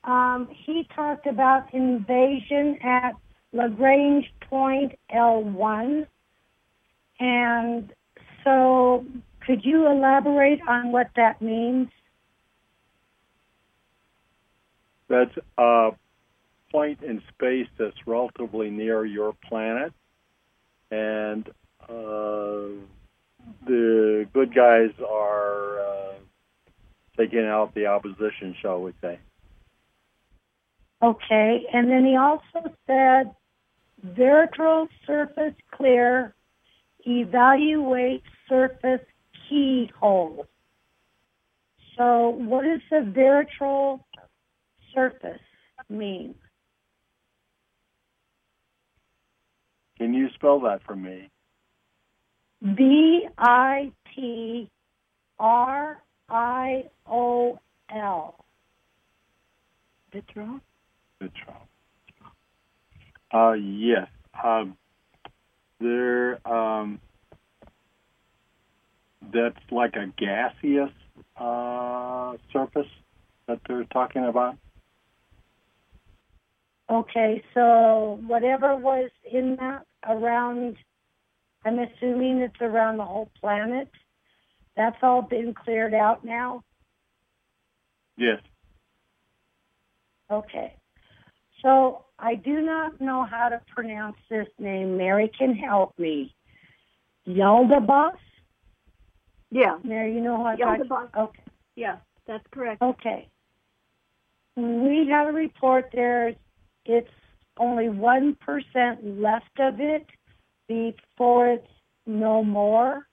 [0.04, 3.14] Um, he talked about invasion at
[3.54, 6.06] Lagrange Point L1.
[7.20, 7.94] And
[8.44, 9.06] so
[9.46, 11.88] could you elaborate on what that means?
[15.08, 15.92] That's a
[16.72, 19.94] point in space that's relatively near your planet,
[20.92, 21.48] and
[23.66, 26.14] the good guys are uh,
[27.18, 29.20] taking out the opposition, shall we say?
[31.04, 33.36] Okay, and then he also said
[34.04, 36.34] vitriol surface clear,
[37.06, 39.06] evaluate surface
[39.50, 40.48] keyhole.
[41.98, 44.06] So what does the vitriol
[44.94, 45.40] surface
[45.90, 46.36] mean?
[49.98, 51.30] Can you spell that for me?
[52.66, 54.70] V I T
[55.38, 57.60] R I O
[57.94, 58.36] L.
[60.12, 60.60] Vitro?
[61.22, 61.56] Job.
[63.32, 64.08] Uh, yes.
[64.44, 64.78] Um,
[65.80, 67.00] there, um,
[69.34, 70.92] that's like a gaseous
[71.38, 72.88] uh, surface
[73.48, 74.58] that they're talking about.
[76.90, 80.78] Okay, so whatever was in that around,
[81.66, 83.90] I'm assuming it's around the whole planet.
[84.78, 86.64] That's all been cleared out now.
[88.18, 88.40] Yes.
[90.30, 90.76] Okay.
[91.64, 94.96] So I do not know how to pronounce this name.
[94.98, 96.36] Mary can help me.
[97.28, 98.18] Yaldabas?
[99.50, 99.80] Yeah.
[99.84, 100.60] Mary, you know what?
[100.60, 101.10] Yaldabas.
[101.18, 101.42] Okay.
[101.76, 101.98] Yeah,
[102.28, 102.82] that's correct.
[102.82, 103.28] Okay.
[104.56, 106.36] We have a report there.
[106.86, 107.10] It's
[107.58, 108.36] only 1%
[109.22, 110.06] left of it
[110.68, 111.68] before it's
[112.06, 113.08] no more.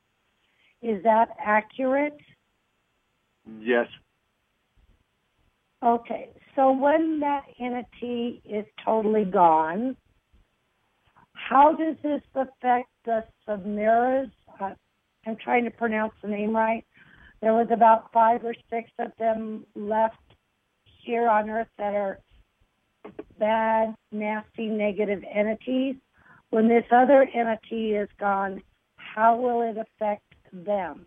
[0.82, 2.18] Is that accurate?
[3.60, 3.86] Yes.
[5.82, 6.30] Okay.
[6.54, 9.96] So when that entity is totally gone,
[11.32, 14.30] how does this affect the Chimeras?
[14.60, 14.70] Uh,
[15.26, 16.84] I'm trying to pronounce the name right.
[17.40, 20.16] There was about five or six of them left
[21.04, 22.20] here on Earth that are
[23.38, 25.96] bad, nasty, negative entities.
[26.52, 28.62] When this other entity is gone,
[28.96, 31.06] how will it affect them?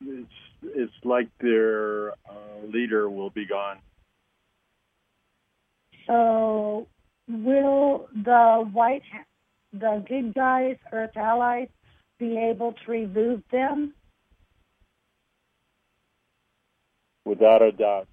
[0.00, 0.30] It's
[0.62, 3.78] it's like their uh, leader will be gone.
[6.06, 6.86] So
[7.28, 9.02] will the white,
[9.72, 11.68] the good guys, Earth allies,
[12.20, 13.92] be able to remove them?
[17.24, 18.06] Without a doubt.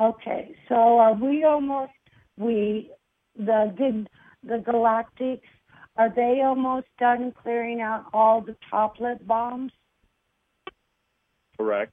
[0.00, 1.92] Okay, so are we almost
[2.36, 2.90] we
[3.36, 4.08] the good
[4.44, 5.40] the galactics
[5.96, 9.72] are they almost done clearing out all the toplet bombs?
[11.56, 11.92] Correct.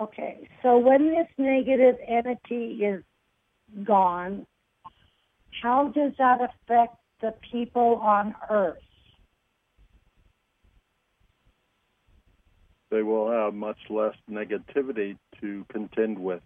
[0.00, 3.04] Okay, so when this negative entity is
[3.84, 4.46] gone,
[5.62, 8.81] how does that affect the people on Earth?
[12.92, 16.42] They will have much less negativity to contend with.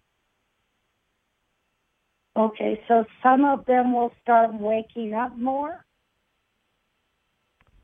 [2.37, 5.83] Okay, so some of them will start waking up more?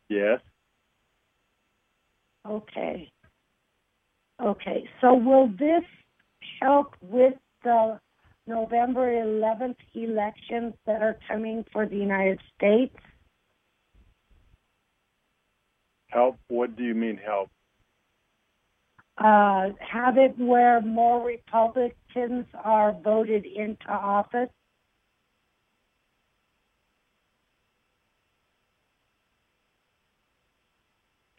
[0.07, 0.39] Yes.
[2.47, 3.11] Okay.
[4.41, 5.83] Okay, so will this
[6.61, 7.33] help with
[7.65, 7.99] the
[8.47, 12.95] November 11th elections that are coming for the United States?
[16.07, 16.37] Help?
[16.47, 17.49] What do you mean help?
[19.17, 24.49] uh, have it where more Republicans are voted into office?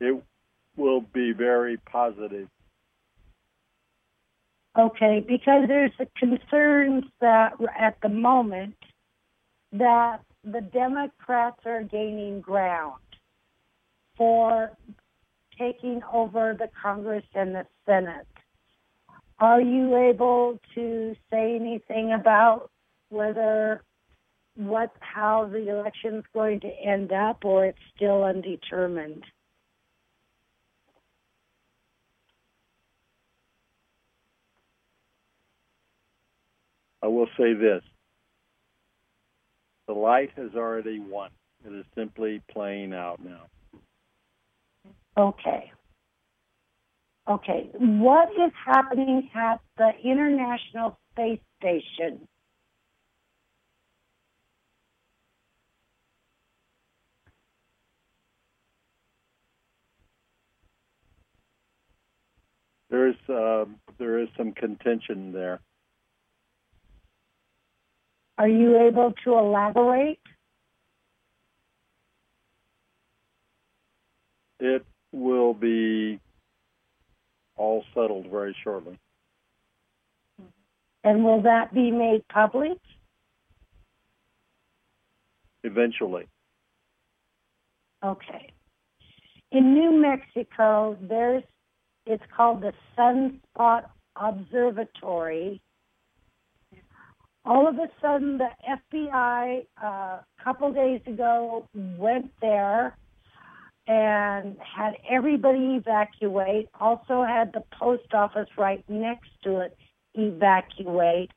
[0.01, 0.23] It
[0.77, 2.49] will be very positive.
[4.77, 8.75] Okay, because there's the concerns that at the moment
[9.73, 13.01] that the Democrats are gaining ground
[14.17, 14.77] for
[15.59, 18.27] taking over the Congress and the Senate.
[19.38, 22.71] Are you able to say anything about
[23.09, 23.83] whether
[24.57, 29.25] what how the election's going to end up or it's still undetermined?
[37.03, 37.83] I will say this.
[39.87, 41.31] The light has already won.
[41.67, 43.43] It is simply playing out now.
[45.16, 45.70] Okay.
[47.29, 47.70] Okay.
[47.79, 52.27] What is happening at the International Space Station?
[62.90, 63.64] There is uh,
[63.98, 65.61] there is some contention there.
[68.38, 70.20] Are you able to elaborate?
[74.61, 76.18] It will be
[77.57, 78.98] all settled very shortly.
[81.05, 82.79] And will that be made public?
[85.62, 86.27] Eventually.
[88.05, 88.53] Okay.
[89.53, 91.44] In New Mexico, there's
[92.07, 93.85] it's called the Sunspot
[94.16, 95.62] Observatory.
[97.46, 102.96] All of a sudden, the FBI uh, a couple days ago went there
[103.87, 106.68] and had everybody evacuate.
[106.81, 109.77] Also had the post office right next to it
[110.14, 111.31] evacuate.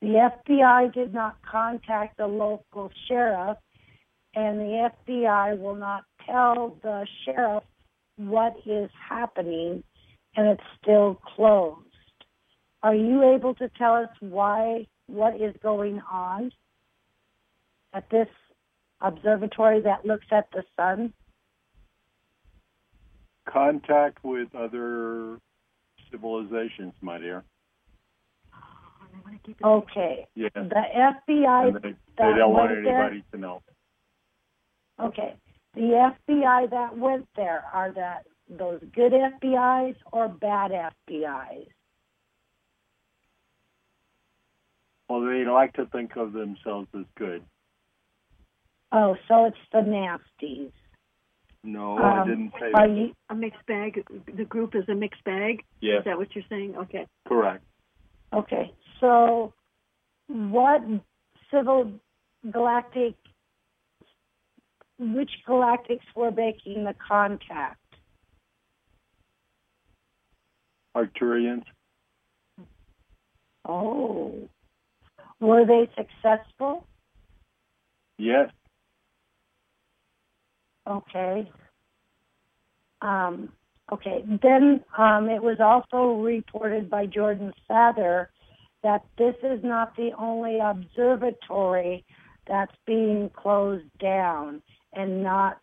[0.00, 3.58] The FBI did not contact the local sheriff,
[4.34, 7.64] and the FBI will not tell the sheriff
[8.16, 9.82] what is happening,
[10.36, 11.84] and it's still closed.
[12.82, 16.52] Are you able to tell us why, what is going on
[17.92, 18.28] at this
[19.00, 21.12] observatory that looks at the sun?
[23.50, 25.38] Contact with other
[26.10, 27.44] civilizations, my dear.
[29.62, 30.26] Okay.
[30.34, 30.48] Yeah.
[30.54, 30.70] The
[31.30, 33.62] FBI And they, they that don't want went there- anybody to know.
[35.00, 35.34] Okay.
[35.74, 41.68] The FBI that went there are that those good FBI's or bad FBI's?
[45.08, 47.42] Well, they like to think of themselves as good.
[48.92, 50.72] Oh, so it's the nasties.
[51.64, 52.96] No, I Um, didn't say Are that.
[52.96, 54.06] you A mixed bag.
[54.36, 55.64] The group is a mixed bag.
[55.80, 56.76] Yes, Is that what you're saying?
[56.76, 57.06] Okay.
[57.26, 57.64] correct.
[58.32, 58.72] okay?
[59.00, 59.52] So,
[60.28, 60.82] what
[61.50, 61.92] civil
[62.50, 63.14] galactic?
[64.98, 67.78] Which galactics were making the contact?
[70.96, 71.64] Arcturians,
[73.64, 74.48] Oh,
[75.40, 76.86] were they successful?
[78.16, 78.50] yes.
[80.88, 81.50] Okay.
[83.02, 83.50] Um,
[83.92, 84.24] okay.
[84.42, 88.28] Then um, it was also reported by Jordan Sather
[88.82, 92.04] that this is not the only observatory
[92.46, 94.62] that's being closed down
[94.94, 95.58] and not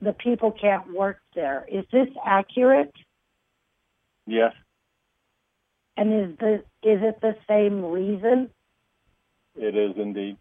[0.00, 1.66] the people can't work there.
[1.70, 2.92] Is this accurate?
[4.26, 4.52] Yes,
[5.96, 8.50] And is the is it the same reason?
[9.56, 10.36] it is indeed.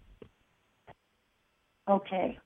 [1.90, 2.38] Okay.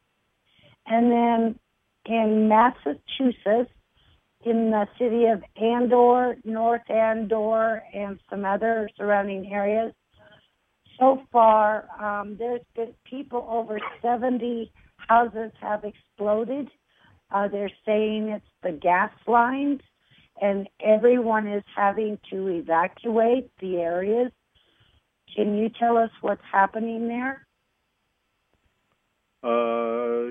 [0.87, 1.59] And then
[2.05, 3.71] in Massachusetts,
[4.43, 9.93] in the city of Andover, North Andover, and some other surrounding areas,
[10.99, 14.71] so far um, there's been people over 70
[15.07, 16.69] houses have exploded.
[17.31, 19.81] Uh, they're saying it's the gas lines,
[20.41, 24.31] and everyone is having to evacuate the areas.
[25.35, 27.47] Can you tell us what's happening there?
[29.43, 30.27] Uh,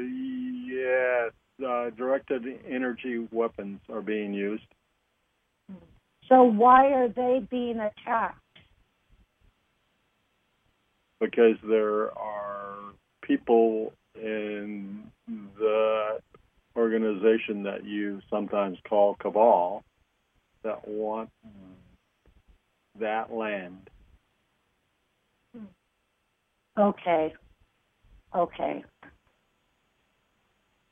[0.67, 1.33] yes,
[1.67, 4.65] uh, directed energy weapons are being used.
[6.29, 8.41] So why are they being attacked?
[11.21, 12.77] because there are
[13.23, 15.05] people in
[15.59, 16.19] the
[16.77, 19.85] organization that you sometimes call cabal
[20.65, 21.31] that want
[22.99, 23.89] that land.
[26.79, 27.35] Okay.
[28.35, 28.85] Okay.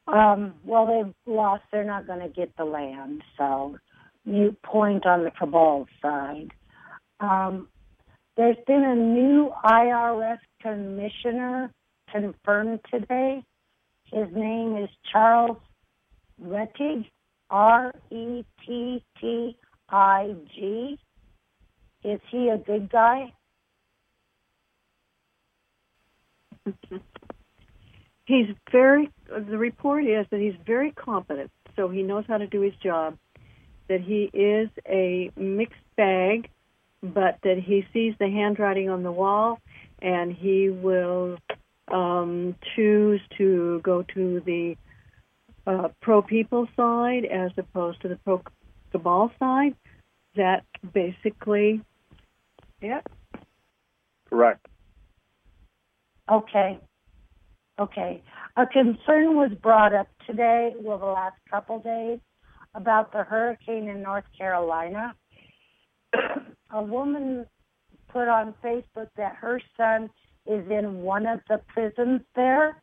[0.07, 1.65] Um, well, they've lost.
[1.71, 3.23] They're not going to get the land.
[3.37, 3.77] So,
[4.25, 6.51] mute point on the cabal side.
[7.21, 7.69] Um,
[8.37, 11.73] there's been a new IRS commissioner
[12.11, 13.43] confirmed today.
[14.05, 15.59] His name is Charles
[16.43, 17.07] Rettig,
[17.51, 19.59] R E T T
[19.91, 20.99] I G.
[22.05, 23.33] Is he a good guy?
[28.29, 29.11] he's very.
[29.27, 33.19] The report is that he's very competent, so he knows how to do his job.
[33.89, 36.51] That he is a mixed bag,
[37.03, 39.61] but that he sees the handwriting on the wall,
[40.01, 41.39] and he will
[41.91, 44.77] um, choose to go to the
[45.67, 48.43] uh, pro people side as opposed to the pro
[48.93, 49.75] cabal side.
[50.37, 51.81] That basically,
[52.83, 53.01] yeah.
[54.29, 54.67] Correct.
[56.31, 56.79] Okay.
[57.79, 58.23] Okay.
[58.57, 62.19] A concern was brought up today, well, the last couple days,
[62.75, 65.15] about the hurricane in North Carolina.
[66.73, 67.47] a woman
[68.13, 70.11] put on Facebook that her son
[70.47, 72.83] is in one of the prisons there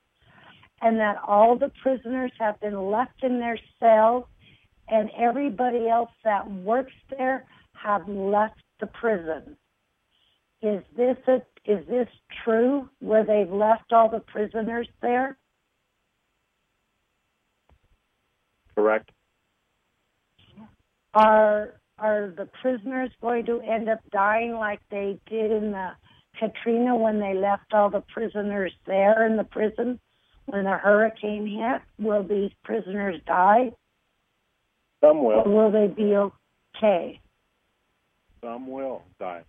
[0.81, 4.25] and that all the prisoners have been left in their cells
[4.87, 9.57] and everybody else that works there have left the prison.
[10.65, 11.35] Is this a,
[11.71, 12.07] is this
[12.43, 15.37] true where they've left all the prisoners there?
[18.73, 19.11] Correct.
[21.13, 25.91] Are are the prisoners going to end up dying like they did in the
[26.39, 29.99] Katrina when they left all the prisoners there in the prison
[30.47, 31.83] when the hurricane hit?
[32.03, 33.71] Will these prisoners die?
[34.99, 35.43] Some will.
[35.45, 37.21] Or will they be okay?
[38.43, 39.43] Some will die.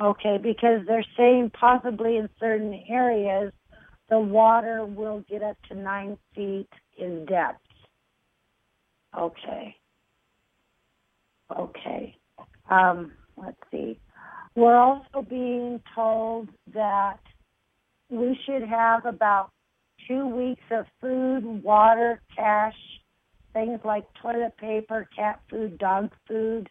[0.00, 3.52] Okay, because they're saying possibly in certain areas
[4.08, 7.60] the water will get up to nine feet in depth.
[9.16, 9.76] Okay.
[11.56, 12.16] Okay.
[12.70, 13.98] Um, let's see.
[14.56, 17.18] We're also being told that
[18.08, 19.50] we should have about
[20.08, 22.74] two weeks of food, water, cash,
[23.52, 26.68] things like toilet paper, cat food, dog food.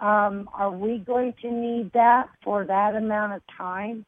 [0.00, 4.04] Um, are we going to need that for that amount of time?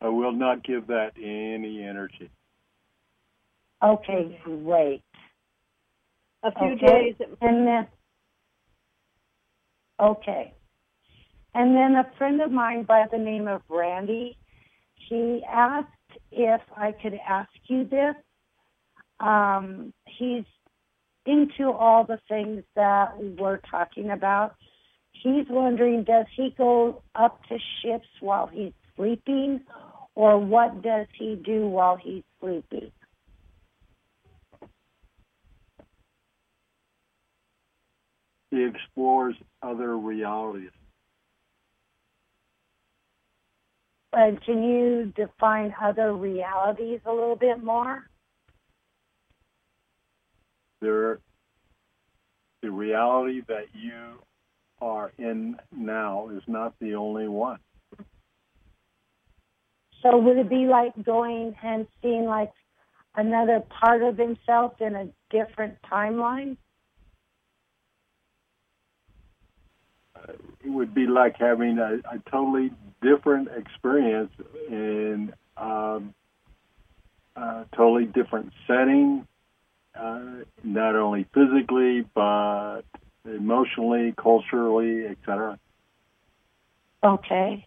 [0.00, 2.30] I will not give that any energy.
[3.82, 5.02] Okay, great.
[6.42, 6.86] A few Okay.
[6.86, 7.14] days.
[7.40, 7.88] And then,
[10.00, 10.54] okay.
[11.54, 14.36] And then a friend of mine by the name of Randy,
[15.08, 15.88] he asked
[16.30, 18.14] if I could ask you this.
[19.20, 20.44] Um, he's
[21.26, 24.54] into all the things that we're talking about.
[25.12, 29.60] He's wondering, does he go up to ships while he's sleeping,
[30.14, 32.92] or what does he do while he's sleeping?
[38.50, 40.70] He explores other realities.
[44.12, 48.08] And can you define other realities a little bit more?
[50.80, 51.20] There,
[52.62, 54.20] the reality that you
[54.80, 57.58] are in now is not the only one.
[60.02, 62.52] So would it be like going and seeing like
[63.16, 66.56] another part of himself in a different timeline?
[70.64, 72.70] It would be like having a, a totally
[73.00, 74.32] different experience
[74.68, 76.14] in um,
[77.36, 79.26] a totally different setting,
[79.98, 82.82] uh, not only physically but
[83.24, 85.58] emotionally, culturally, etc.
[87.04, 87.66] Okay.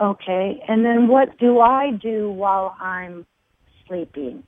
[0.00, 0.62] Okay.
[0.68, 3.26] And then what do I do while I'm
[3.86, 4.42] sleeping?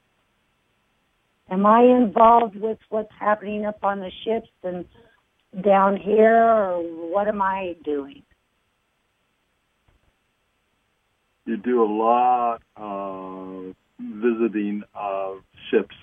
[1.51, 4.85] Am I involved with what's happening up on the ships and
[5.63, 8.23] down here or what am I doing?
[11.47, 15.39] You do a lot of visiting of
[15.71, 15.95] ships.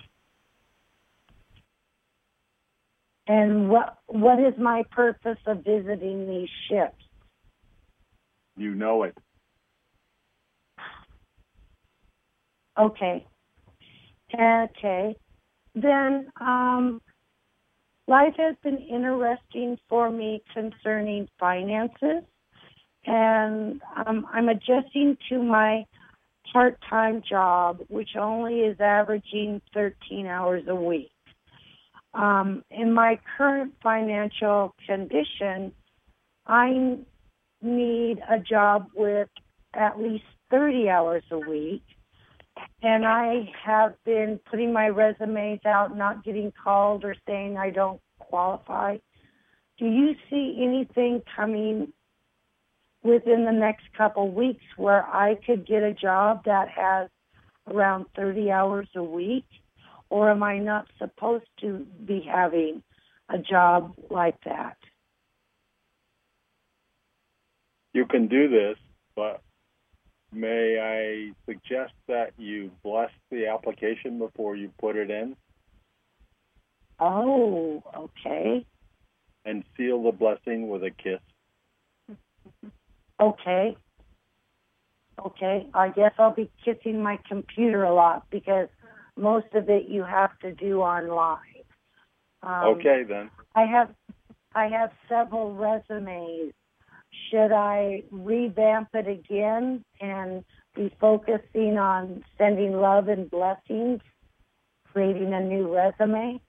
[3.28, 7.02] And what what is my purpose of visiting these ships?
[8.56, 9.18] You know it.
[12.78, 13.26] Okay.
[14.34, 15.16] Okay.
[15.74, 17.02] Then um,
[18.08, 22.24] life has been interesting for me concerning finances,
[23.06, 25.86] and um, I'm adjusting to my
[26.54, 31.12] part-time job, which only is averaging 13 hours a week.
[32.16, 35.74] Um, in my current financial condition,
[36.48, 36.98] I
[37.62, 39.30] need a job with
[39.74, 41.84] at least 30 hours a week
[42.82, 48.00] and I have been putting my resumes out, not getting called or saying I don't
[48.20, 48.98] qualify.
[49.78, 51.92] Do you see anything coming
[53.04, 57.10] within the next couple weeks where I could get a job that has
[57.68, 59.46] around 30 hours a week?
[60.10, 62.84] Or am I not supposed to be having
[63.30, 64.78] a job like that?
[67.94, 68.78] You can do this,
[69.16, 69.42] but
[70.32, 75.36] may I suggest that you bless the application before you put it in
[77.00, 78.66] Oh, okay.
[79.44, 81.20] and seal the blessing with a kiss?
[83.18, 83.78] Okay.
[85.26, 85.68] Okay.
[85.74, 88.68] I guess I'll be kissing my computer a lot because
[89.18, 91.40] most of it you have to do online.
[92.44, 93.30] Um, okay, then.
[93.56, 93.90] I have
[94.54, 96.54] I have several resumes.
[97.30, 100.44] Should I revamp it again and
[100.76, 104.02] be focusing on sending love and blessings,
[104.92, 106.42] creating a new resume?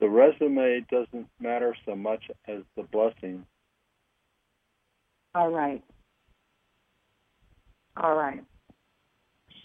[0.00, 3.46] The resume doesn't matter so much as the blessing.
[5.34, 5.82] All right.
[7.96, 8.42] All right.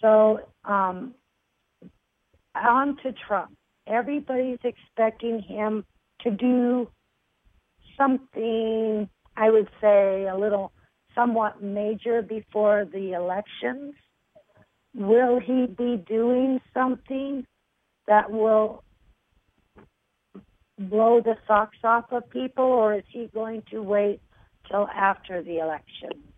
[0.02, 1.16] So, um,
[2.56, 3.56] on to Trump.
[3.88, 5.84] Everybody's expecting him
[6.22, 6.90] to do
[7.98, 10.72] something, I would say, a little
[11.16, 13.96] somewhat major before the elections.
[14.94, 17.46] Will he be doing something
[18.08, 18.84] that will
[20.78, 24.22] blow the socks off of people, or is he going to wait
[24.70, 26.29] till after the election?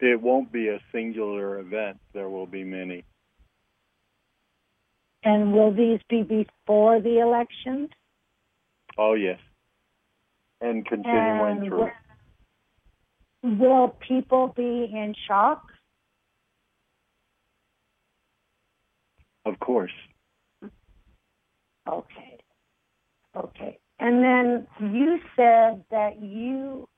[0.00, 1.98] It won't be a singular event.
[2.12, 3.04] There will be many.
[5.24, 7.88] And will these be before the elections?
[8.98, 9.40] Oh, yes.
[10.60, 11.90] And continuing And through.
[13.42, 15.64] will, will people be in shock?
[19.44, 19.92] Of course.
[21.88, 22.38] Okay.
[23.36, 23.78] Okay.
[23.98, 26.88] And then you said that you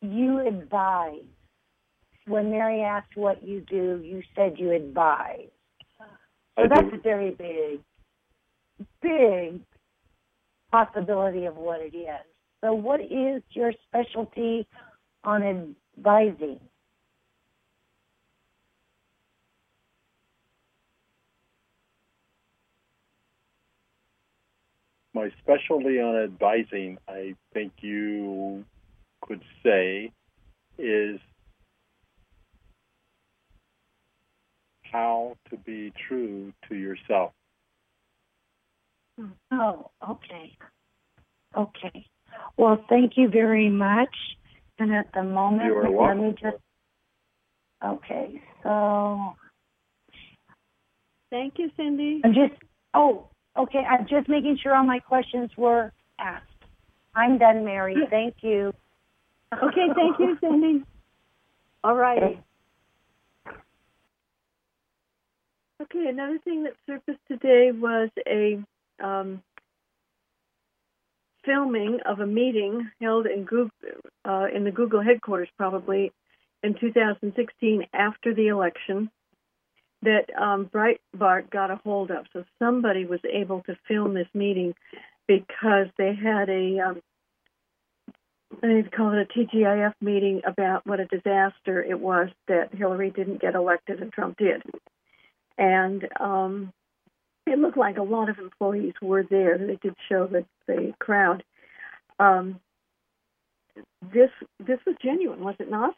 [0.00, 1.20] you advise.
[2.26, 5.48] When Mary asked what you do, you said you advise.
[6.56, 6.96] So I that's do.
[6.96, 7.80] a very big,
[9.00, 9.60] big
[10.70, 12.24] possibility of what it is.
[12.62, 14.66] So what is your specialty
[15.24, 16.60] on advising?
[25.14, 28.64] My specialty on advising, I think you
[29.22, 30.10] could say,
[30.78, 31.20] is
[34.92, 37.32] how to be true to yourself.
[39.50, 40.56] Oh, okay.
[41.56, 42.06] Okay.
[42.56, 44.14] Well, thank you very much.
[44.78, 46.22] And at the moment, You are let welcome.
[46.22, 46.56] me just.
[47.84, 49.34] Okay, so
[51.32, 52.20] Thank you, Cindy.
[52.24, 52.52] I'm just.
[52.92, 53.78] Oh, okay.
[53.78, 55.90] I'm just making sure all my questions were
[56.20, 56.46] asked.
[57.14, 57.96] I'm done, Mary.
[58.10, 58.72] Thank you.
[59.54, 60.84] Okay, thank you, Cindy.
[61.82, 62.38] All righty.
[65.94, 68.58] Okay, another thing that surfaced today was a
[69.02, 69.42] um,
[71.44, 73.70] filming of a meeting held in Google,
[74.24, 76.10] uh, in the Google headquarters, probably
[76.62, 79.10] in 2016 after the election,
[80.00, 82.24] that um, Breitbart got a hold of.
[82.32, 84.74] So somebody was able to film this meeting
[85.28, 87.02] because they had a um,
[88.62, 93.42] they call it a TGIF meeting about what a disaster it was that Hillary didn't
[93.42, 94.62] get elected and Trump did.
[95.58, 96.72] And um,
[97.46, 99.58] it looked like a lot of employees were there.
[99.58, 101.42] They did show the, the crowd.
[102.18, 102.60] Um,
[104.12, 105.94] this this was genuine, was it not?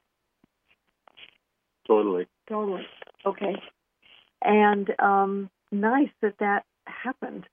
[1.86, 2.26] Totally.
[2.48, 2.86] Totally.
[3.26, 3.56] Okay.
[4.42, 7.44] And um, nice that that happened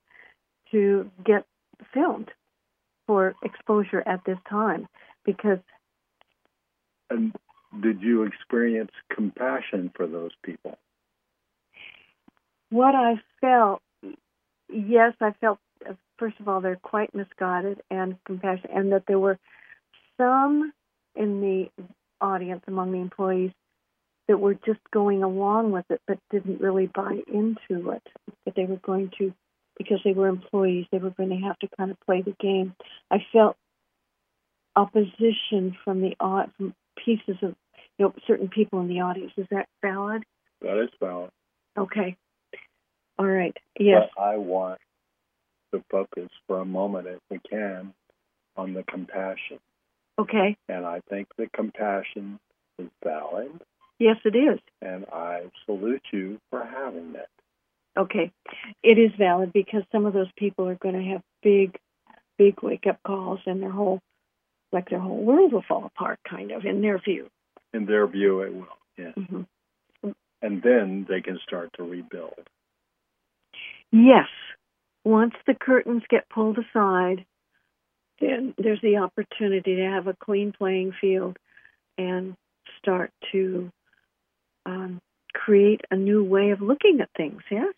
[0.71, 1.45] to get
[1.93, 2.29] filmed
[3.07, 4.87] for exposure at this time
[5.25, 5.59] because
[7.09, 7.33] And
[7.81, 10.77] did you experience compassion for those people?
[12.71, 13.81] What I felt,
[14.67, 15.59] yes, I felt,
[16.17, 19.37] first of all, they're quite misguided and compassionate, and that there were
[20.17, 20.73] some
[21.15, 21.85] in the
[22.19, 23.51] audience among the employees
[24.27, 28.03] that were just going along with it but didn't really buy into it.
[28.45, 29.33] That they were going to,
[29.77, 32.73] because they were employees, they were going to have to kind of play the game.
[33.09, 33.57] I felt
[34.75, 36.15] opposition from the
[36.57, 37.55] from pieces of,
[37.97, 39.33] you know, certain people in the audience.
[39.35, 40.23] Is that valid?
[40.61, 41.31] That is valid.
[41.77, 42.15] Okay.
[43.21, 43.55] All right.
[43.79, 44.09] Yes.
[44.17, 44.79] But I want
[45.73, 47.93] to focus for a moment, if we can,
[48.57, 49.59] on the compassion.
[50.17, 50.57] Okay.
[50.67, 52.39] And I think the compassion
[52.79, 53.51] is valid,
[53.99, 54.59] Yes, it is.
[54.81, 57.29] and I salute you for having it.
[57.95, 58.31] Okay.
[58.81, 61.77] It is valid because some of those people are going to have big,
[62.39, 63.99] big wake up calls and their whole
[64.71, 67.27] like their whole world will fall apart, kind of in their view.
[67.71, 68.67] In their view, it will.
[68.97, 69.13] Yes.
[69.15, 70.11] hmm
[70.41, 72.47] And then they can start to rebuild.
[73.91, 74.27] Yes,
[75.03, 77.25] once the curtains get pulled aside,
[78.19, 81.37] then there's the opportunity to have a clean playing field
[81.97, 82.35] and
[82.77, 83.69] start to
[84.65, 84.99] um,
[85.33, 87.41] create a new way of looking at things.
[87.49, 87.73] Yes,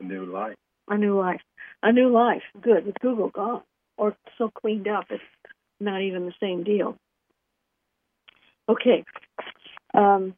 [0.00, 0.56] A new life.
[0.88, 1.40] a new life,
[1.82, 2.42] a new life.
[2.60, 3.62] Good with Google gone
[3.96, 5.22] or so cleaned up, it's
[5.80, 6.96] not even the same deal.
[8.68, 9.04] Okay.
[9.94, 10.34] Um,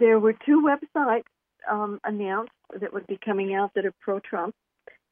[0.00, 1.24] there were two websites
[1.70, 4.54] um, announced that would be coming out that are pro-Trump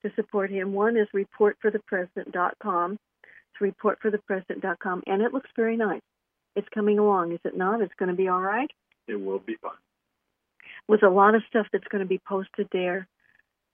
[0.04, 0.72] to support him.
[0.72, 2.98] One is reportforthepresident.com.
[3.60, 6.00] It's reportforthepresident.com, and it looks very nice.
[6.56, 7.80] It's coming along, is it not?
[7.80, 8.70] It's going to be all right
[9.08, 9.72] It will be fine.
[10.88, 13.06] with a lot of stuff that's going to be posted there,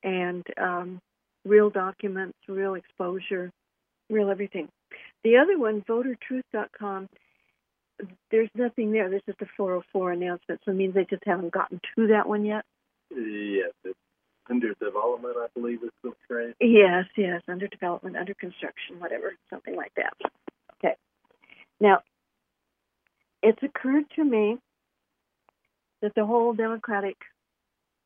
[0.03, 1.01] and um,
[1.45, 3.51] real documents, real exposure,
[4.11, 4.69] real everything.
[5.25, 7.09] The other one, votertruth.com,
[8.31, 9.11] there's nothing there.
[9.11, 12.45] This is the 404 announcement, so it means they just haven't gotten to that one
[12.45, 12.65] yet.
[13.11, 13.99] Yes, it's
[14.51, 16.55] under development, I believe is the phrase.
[16.61, 20.15] Yes, yes, under development, under construction, whatever, something like that.
[20.79, 20.95] Okay.
[21.81, 22.01] Now,
[23.43, 24.59] it's occurred to me
[26.03, 27.17] that the whole Democratic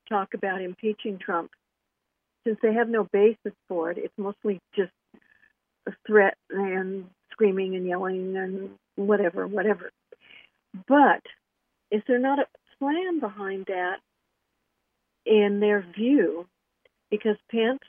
[0.08, 1.50] talk about impeaching Trump,
[2.44, 4.92] since they have no basis for it, it's mostly just
[5.86, 7.06] a threat and
[7.42, 9.90] screaming and yelling and whatever, whatever.
[10.86, 11.22] But
[11.90, 12.46] is there not a
[12.78, 13.96] plan behind that
[15.26, 16.46] in their view?
[17.10, 17.80] Because Pence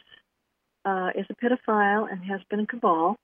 [0.85, 3.15] uh, is a pedophile and has been a cabal,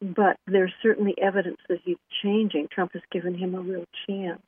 [0.00, 2.68] but there's certainly evidence that he's changing.
[2.72, 4.42] Trump has given him a real chance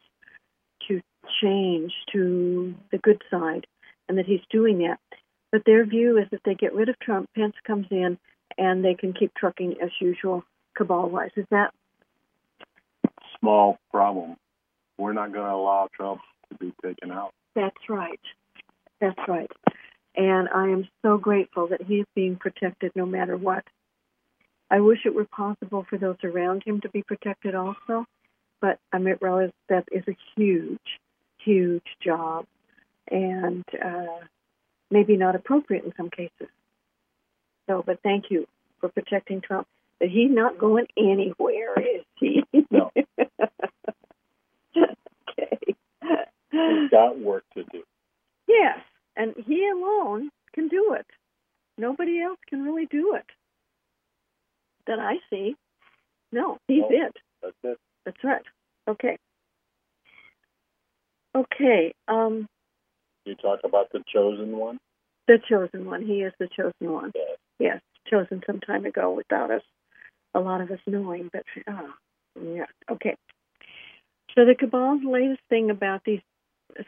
[0.88, 1.00] to
[1.40, 3.66] change to the good side,
[4.08, 4.98] and that he's doing that.
[5.52, 8.18] But their view is that they get rid of Trump, Pence comes in,
[8.58, 10.44] and they can keep trucking as usual,
[10.74, 11.30] cabal wise.
[11.36, 11.72] Is that
[13.40, 14.36] Small problem.
[14.98, 16.20] We're not going to allow Trump
[16.50, 17.32] to be taken out.
[17.54, 18.20] That's right.
[19.00, 19.50] That's right.
[20.14, 23.64] And I am so grateful that he is being protected no matter what.
[24.70, 28.06] I wish it were possible for those around him to be protected also,
[28.60, 30.78] but I mean, realize that is a huge,
[31.38, 32.46] huge job
[33.10, 34.24] and uh,
[34.90, 36.48] maybe not appropriate in some cases.
[37.68, 38.46] So, but thank you
[38.80, 39.66] for protecting Trump.
[40.02, 42.42] But he's not going anywhere, is he?
[42.72, 42.90] No.
[44.76, 45.76] okay.
[46.50, 47.84] He's got work to do.
[48.48, 48.80] Yes,
[49.16, 51.06] and he alone can do it.
[51.78, 53.26] Nobody else can really do it
[54.88, 55.54] that I see.
[56.32, 56.88] No, he's No.
[56.90, 57.16] it.
[57.40, 57.78] That's it.
[58.04, 58.42] That's right.
[58.88, 59.16] Okay.
[61.36, 61.94] Okay.
[62.08, 62.48] Um,
[63.24, 64.78] You talk about the chosen one.
[65.28, 66.02] the chosen one.
[66.04, 67.12] He is the chosen one.
[67.14, 67.38] Yes.
[67.60, 67.80] Yes,
[68.10, 69.62] chosen some time ago without us,
[70.34, 71.30] a lot of us knowing.
[71.32, 71.90] But oh,
[72.40, 72.66] yeah.
[72.90, 73.16] Okay.
[74.34, 76.20] So the cabal's latest thing about these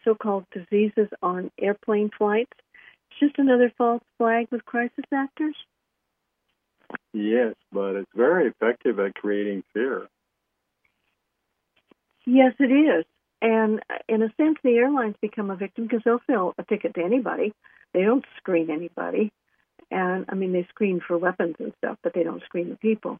[0.04, 2.52] so-called diseases on airplane flights,
[3.10, 5.56] it's just another false flag with crisis actors.
[7.12, 10.08] Yes, but it's very effective at creating fear.
[12.26, 13.04] Yes, it is.
[13.42, 17.04] And in a sense, the airlines become a victim because they'll sell a ticket to
[17.04, 17.52] anybody.
[17.92, 19.30] They don't screen anybody.
[19.90, 23.18] And I mean, they screen for weapons and stuff, but they don't screen the people.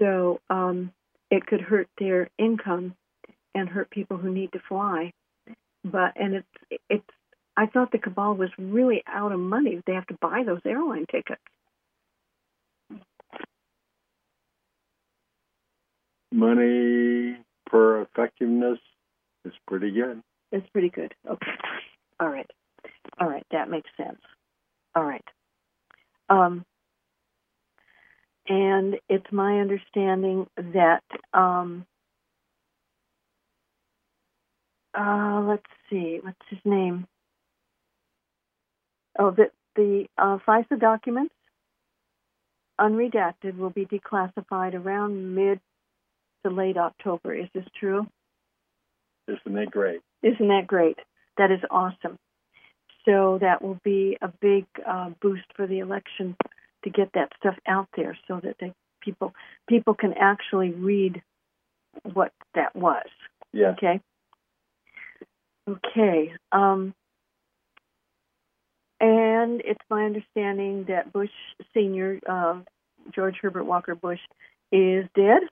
[0.00, 0.92] So um,
[1.30, 2.94] it could hurt their income
[3.54, 5.12] and hurt people who need to fly.
[5.84, 7.04] But and it's it's.
[7.56, 9.82] I thought the cabal was really out of money.
[9.86, 11.40] They have to buy those airline tickets.
[16.32, 17.36] Money
[17.66, 18.78] per effectiveness
[19.44, 20.22] is pretty good.
[20.52, 21.12] It's pretty good.
[21.28, 21.52] Okay.
[22.18, 22.48] All right.
[23.18, 23.44] All right.
[23.50, 24.20] That makes sense.
[24.94, 25.24] All right.
[26.28, 26.64] Um,
[28.50, 31.86] and it's my understanding that, um,
[34.92, 37.06] uh, let's see, what's his name?
[39.16, 41.34] Oh, that the uh, FISA documents,
[42.80, 45.60] unredacted, will be declassified around mid
[46.44, 47.32] to late October.
[47.32, 48.04] Is this true?
[49.28, 50.00] Isn't that great?
[50.24, 50.98] Isn't that great?
[51.38, 52.18] That is awesome.
[53.04, 56.34] So that will be a big uh, boost for the election
[56.84, 59.34] to get that stuff out there, so that they, people
[59.68, 61.22] people can actually read
[62.02, 63.06] what that was.
[63.52, 63.74] Yes.
[63.78, 64.00] Okay.
[65.68, 66.32] Okay.
[66.52, 66.94] Um,
[69.00, 71.30] and it's my understanding that Bush
[71.74, 72.60] Senior, uh,
[73.14, 74.20] George Herbert Walker Bush,
[74.72, 75.42] is dead.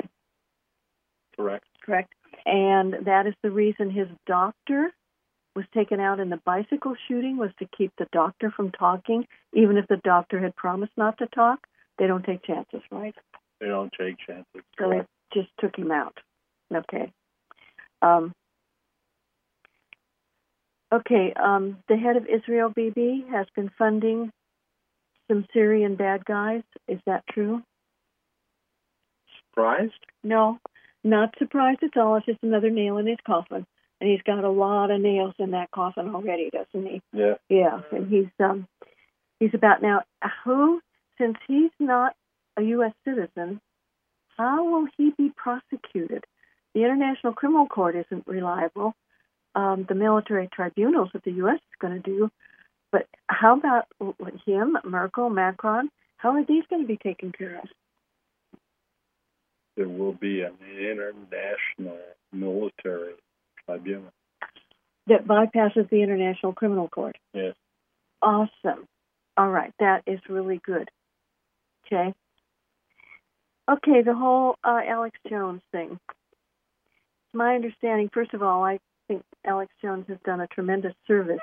[1.37, 1.65] Correct.
[1.83, 2.13] correct?
[2.45, 4.93] And that is the reason his doctor
[5.59, 9.77] was taken out in the bicycle shooting was to keep the doctor from talking, even
[9.77, 11.67] if the doctor had promised not to talk.
[11.99, 13.15] They don't take chances, right?
[13.61, 14.63] They don't take chances.
[14.79, 15.01] So they
[15.35, 16.17] just took him out.
[16.73, 17.13] Okay.
[18.01, 18.33] Um,
[20.95, 21.35] okay.
[21.35, 24.31] Um, the head of Israel Bibi has been funding
[25.27, 26.63] some Syrian bad guys.
[26.87, 27.65] Is that true?
[29.51, 30.05] Surprised?
[30.23, 30.61] No,
[31.03, 32.15] not surprised at all.
[32.15, 33.67] It's just another nail in his coffin,
[34.01, 37.03] and he's got a lot of nails in that coffin already, doesn't he?
[37.13, 37.35] Yeah.
[37.49, 38.67] Yeah, and he's um
[39.41, 40.03] he's about now
[40.45, 40.81] who
[41.19, 42.15] since he's not
[42.57, 42.93] a U.S.
[43.05, 43.61] citizen,
[44.37, 46.25] how will he be prosecuted?
[46.75, 48.95] The International Criminal Court isn't reliable.
[49.55, 51.57] Um, the military tribunals that the U.S.
[51.57, 52.31] is going to do,
[52.93, 53.87] but how about
[54.47, 55.91] him, Merkel, Macron?
[56.17, 57.69] How are these going to be taken care of?
[59.77, 61.99] There will be an international
[62.33, 63.15] military
[63.69, 64.13] tribunal.
[65.07, 67.17] That bypasses the International Criminal Court.
[67.33, 67.55] Yes.
[68.21, 68.87] Awesome.
[69.37, 70.91] All right, that is really good.
[71.87, 72.15] Okay.
[73.71, 75.99] Okay, the whole uh, Alex Jones thing.
[77.33, 81.41] My understanding, first of all, I think Alex Jones has done a tremendous service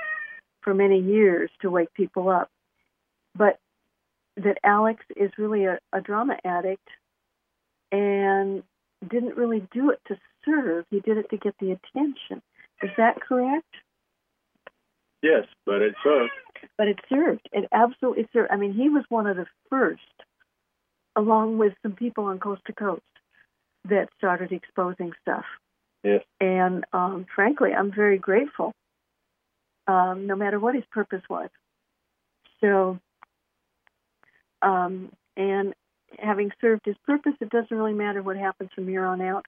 [0.61, 2.49] for many years to wake people up.
[3.36, 3.59] But
[4.38, 6.88] that Alex is really a, a drama addict
[7.91, 8.63] and
[9.10, 12.41] didn't really do it to serve, he did it to get the attention.
[12.84, 13.74] Is that correct?
[15.22, 16.32] Yes, but it served.
[16.78, 17.47] But it served.
[17.51, 18.51] It absolutely served.
[18.51, 20.01] I mean, he was one of the first,
[21.16, 23.01] along with some people on Coast to Coast,
[23.89, 25.45] that started exposing stuff.
[26.03, 26.24] Yes.
[26.39, 28.72] And um, frankly, I'm very grateful,
[29.88, 31.49] um, no matter what his purpose was.
[32.62, 32.99] So,
[34.62, 35.74] um, and
[36.20, 39.45] having served his purpose, it doesn't really matter what happens from here on out.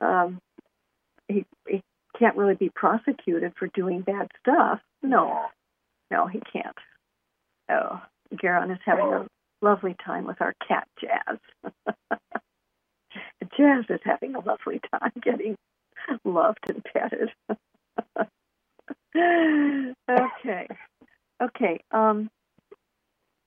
[0.00, 0.40] Um,
[1.28, 1.82] he, he
[2.18, 4.80] can't really be prosecuted for doing bad stuff.
[5.02, 5.46] No,
[6.10, 6.76] no, he can't.
[7.70, 8.00] Oh,
[8.34, 9.26] Geran is having a
[9.62, 11.38] lovely time with our cat Jazz.
[13.56, 15.56] Jazz is having a lovely time getting
[16.24, 17.30] loved and petted.
[20.10, 20.66] okay.
[21.42, 21.80] Okay.
[21.90, 22.30] Um,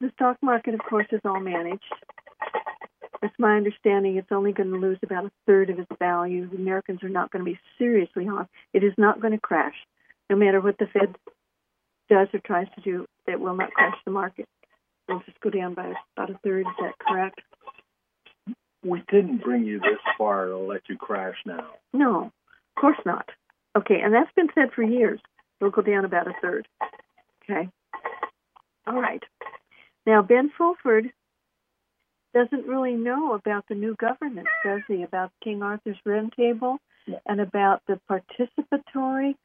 [0.02, 1.84] the stock market, of course, is all managed.
[3.22, 6.50] It's my understanding it's only going to lose about a third of its value.
[6.50, 8.48] The Americans are not going to be seriously harmed.
[8.74, 9.76] It is not going to crash.
[10.30, 11.16] No matter what the Fed
[12.10, 14.48] does or tries to do, it will not crash the market.
[15.08, 16.62] It'll just go down by about a third.
[16.62, 17.42] Is that correct?
[18.84, 21.72] We didn't bring you this far to let you crash now.
[21.92, 23.30] No, of course not.
[23.78, 25.20] Okay, and that's been said for years.
[25.60, 26.68] It'll go down about a third.
[27.44, 27.68] Okay.
[28.88, 29.24] All right.
[30.06, 31.12] Now, Ben Fulford
[32.34, 35.04] doesn't really know about the new governance, does he?
[35.04, 36.78] About King Arthur's Round Table
[37.08, 37.20] Yeah.
[37.26, 39.36] and about the participatory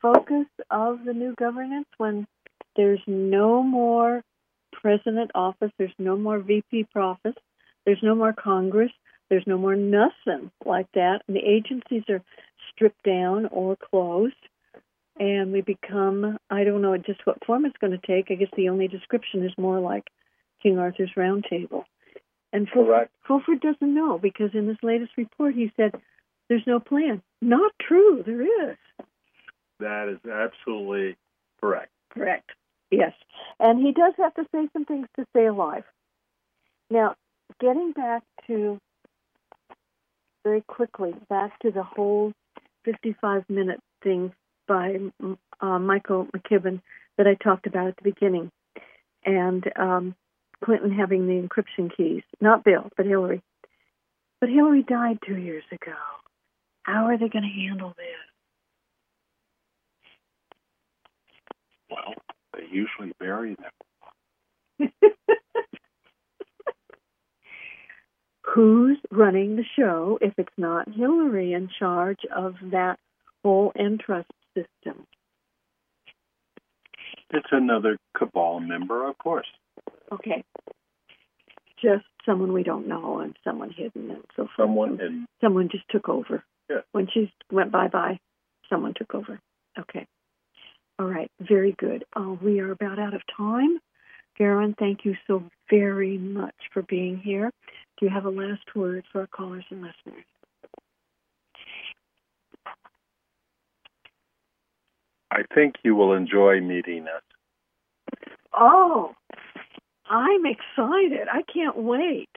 [0.00, 2.26] focus of the new governance when
[2.76, 4.22] there's no more
[4.72, 7.36] president office, there's no more VP office,
[7.84, 8.90] there's no more Congress,
[9.28, 12.22] there's no more nothing like that, and the agencies are
[12.70, 14.34] stripped down or closed,
[15.20, 18.30] and we become I don't know just what form it's going to take.
[18.30, 20.04] I guess the only description is more like
[20.62, 21.84] King Arthur's Round Table.
[22.52, 23.14] And Fulford, Correct.
[23.26, 25.92] Fulford doesn't know because in this latest report he said
[26.48, 27.22] there's no plan.
[27.40, 28.22] Not true.
[28.24, 28.76] There is.
[29.80, 31.16] That is absolutely
[31.60, 31.90] correct.
[32.10, 32.50] Correct.
[32.90, 33.12] Yes.
[33.58, 35.84] And he does have to say some things to stay alive.
[36.90, 37.14] Now,
[37.58, 38.78] getting back to
[40.44, 42.32] very quickly, back to the whole
[42.84, 44.32] 55 minute thing
[44.68, 44.96] by
[45.60, 46.80] uh, Michael McKibben
[47.16, 48.50] that I talked about at the beginning.
[49.24, 50.14] And um,
[50.62, 52.22] Clinton having the encryption keys.
[52.40, 53.42] Not Bill, but Hillary.
[54.40, 55.92] But Hillary died two years ago.
[56.82, 58.06] How are they going to handle this?
[61.90, 62.14] Well,
[62.54, 64.90] they usually bury them.
[68.54, 72.98] Who's running the show if it's not Hillary in charge of that
[73.42, 75.06] whole entrust system?
[77.30, 79.46] It's another cabal member, of course.
[80.12, 80.44] Okay.
[81.82, 84.50] Just someone we don't know and someone hidden and so forth.
[84.56, 86.44] Someone in someone just took over.
[86.70, 86.80] Yeah.
[86.92, 88.20] When she went bye bye,
[88.68, 89.40] someone took over.
[89.78, 90.06] Okay.
[90.98, 91.30] All right.
[91.40, 92.04] Very good.
[92.14, 93.78] Uh, we are about out of time.
[94.38, 97.50] Geran, thank you so very much for being here.
[97.98, 100.24] Do you have a last word for our callers and listeners?
[105.30, 107.22] I think you will enjoy meeting us.
[108.54, 109.14] Oh,
[110.12, 111.26] I'm excited.
[111.32, 112.28] I can't wait.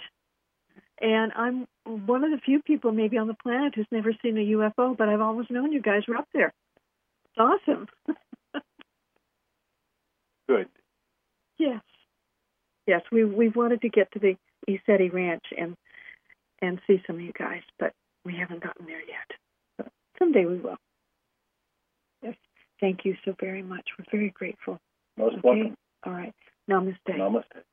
[1.02, 1.68] And I'm
[2.06, 5.10] one of the few people maybe on the planet who's never seen a UFO, but
[5.10, 6.54] I've always known you guys were up there.
[7.26, 7.88] It's awesome.
[10.48, 10.68] Good.
[11.58, 11.82] yes.
[12.88, 14.38] yes, we we wanted to get to the
[14.70, 15.76] ECETI Ranch and
[16.62, 17.92] and see some of you guys, but
[18.24, 19.38] we haven't gotten there yet.
[19.78, 19.88] But
[20.20, 20.78] someday we will.
[22.22, 22.36] Yes,
[22.80, 23.84] thank you so very much.
[23.98, 24.80] We're very grateful.
[25.18, 25.42] Most Okay.
[25.44, 25.76] welcome.
[26.06, 26.34] All right,
[26.68, 27.14] namaste.
[27.18, 27.66] Namaste.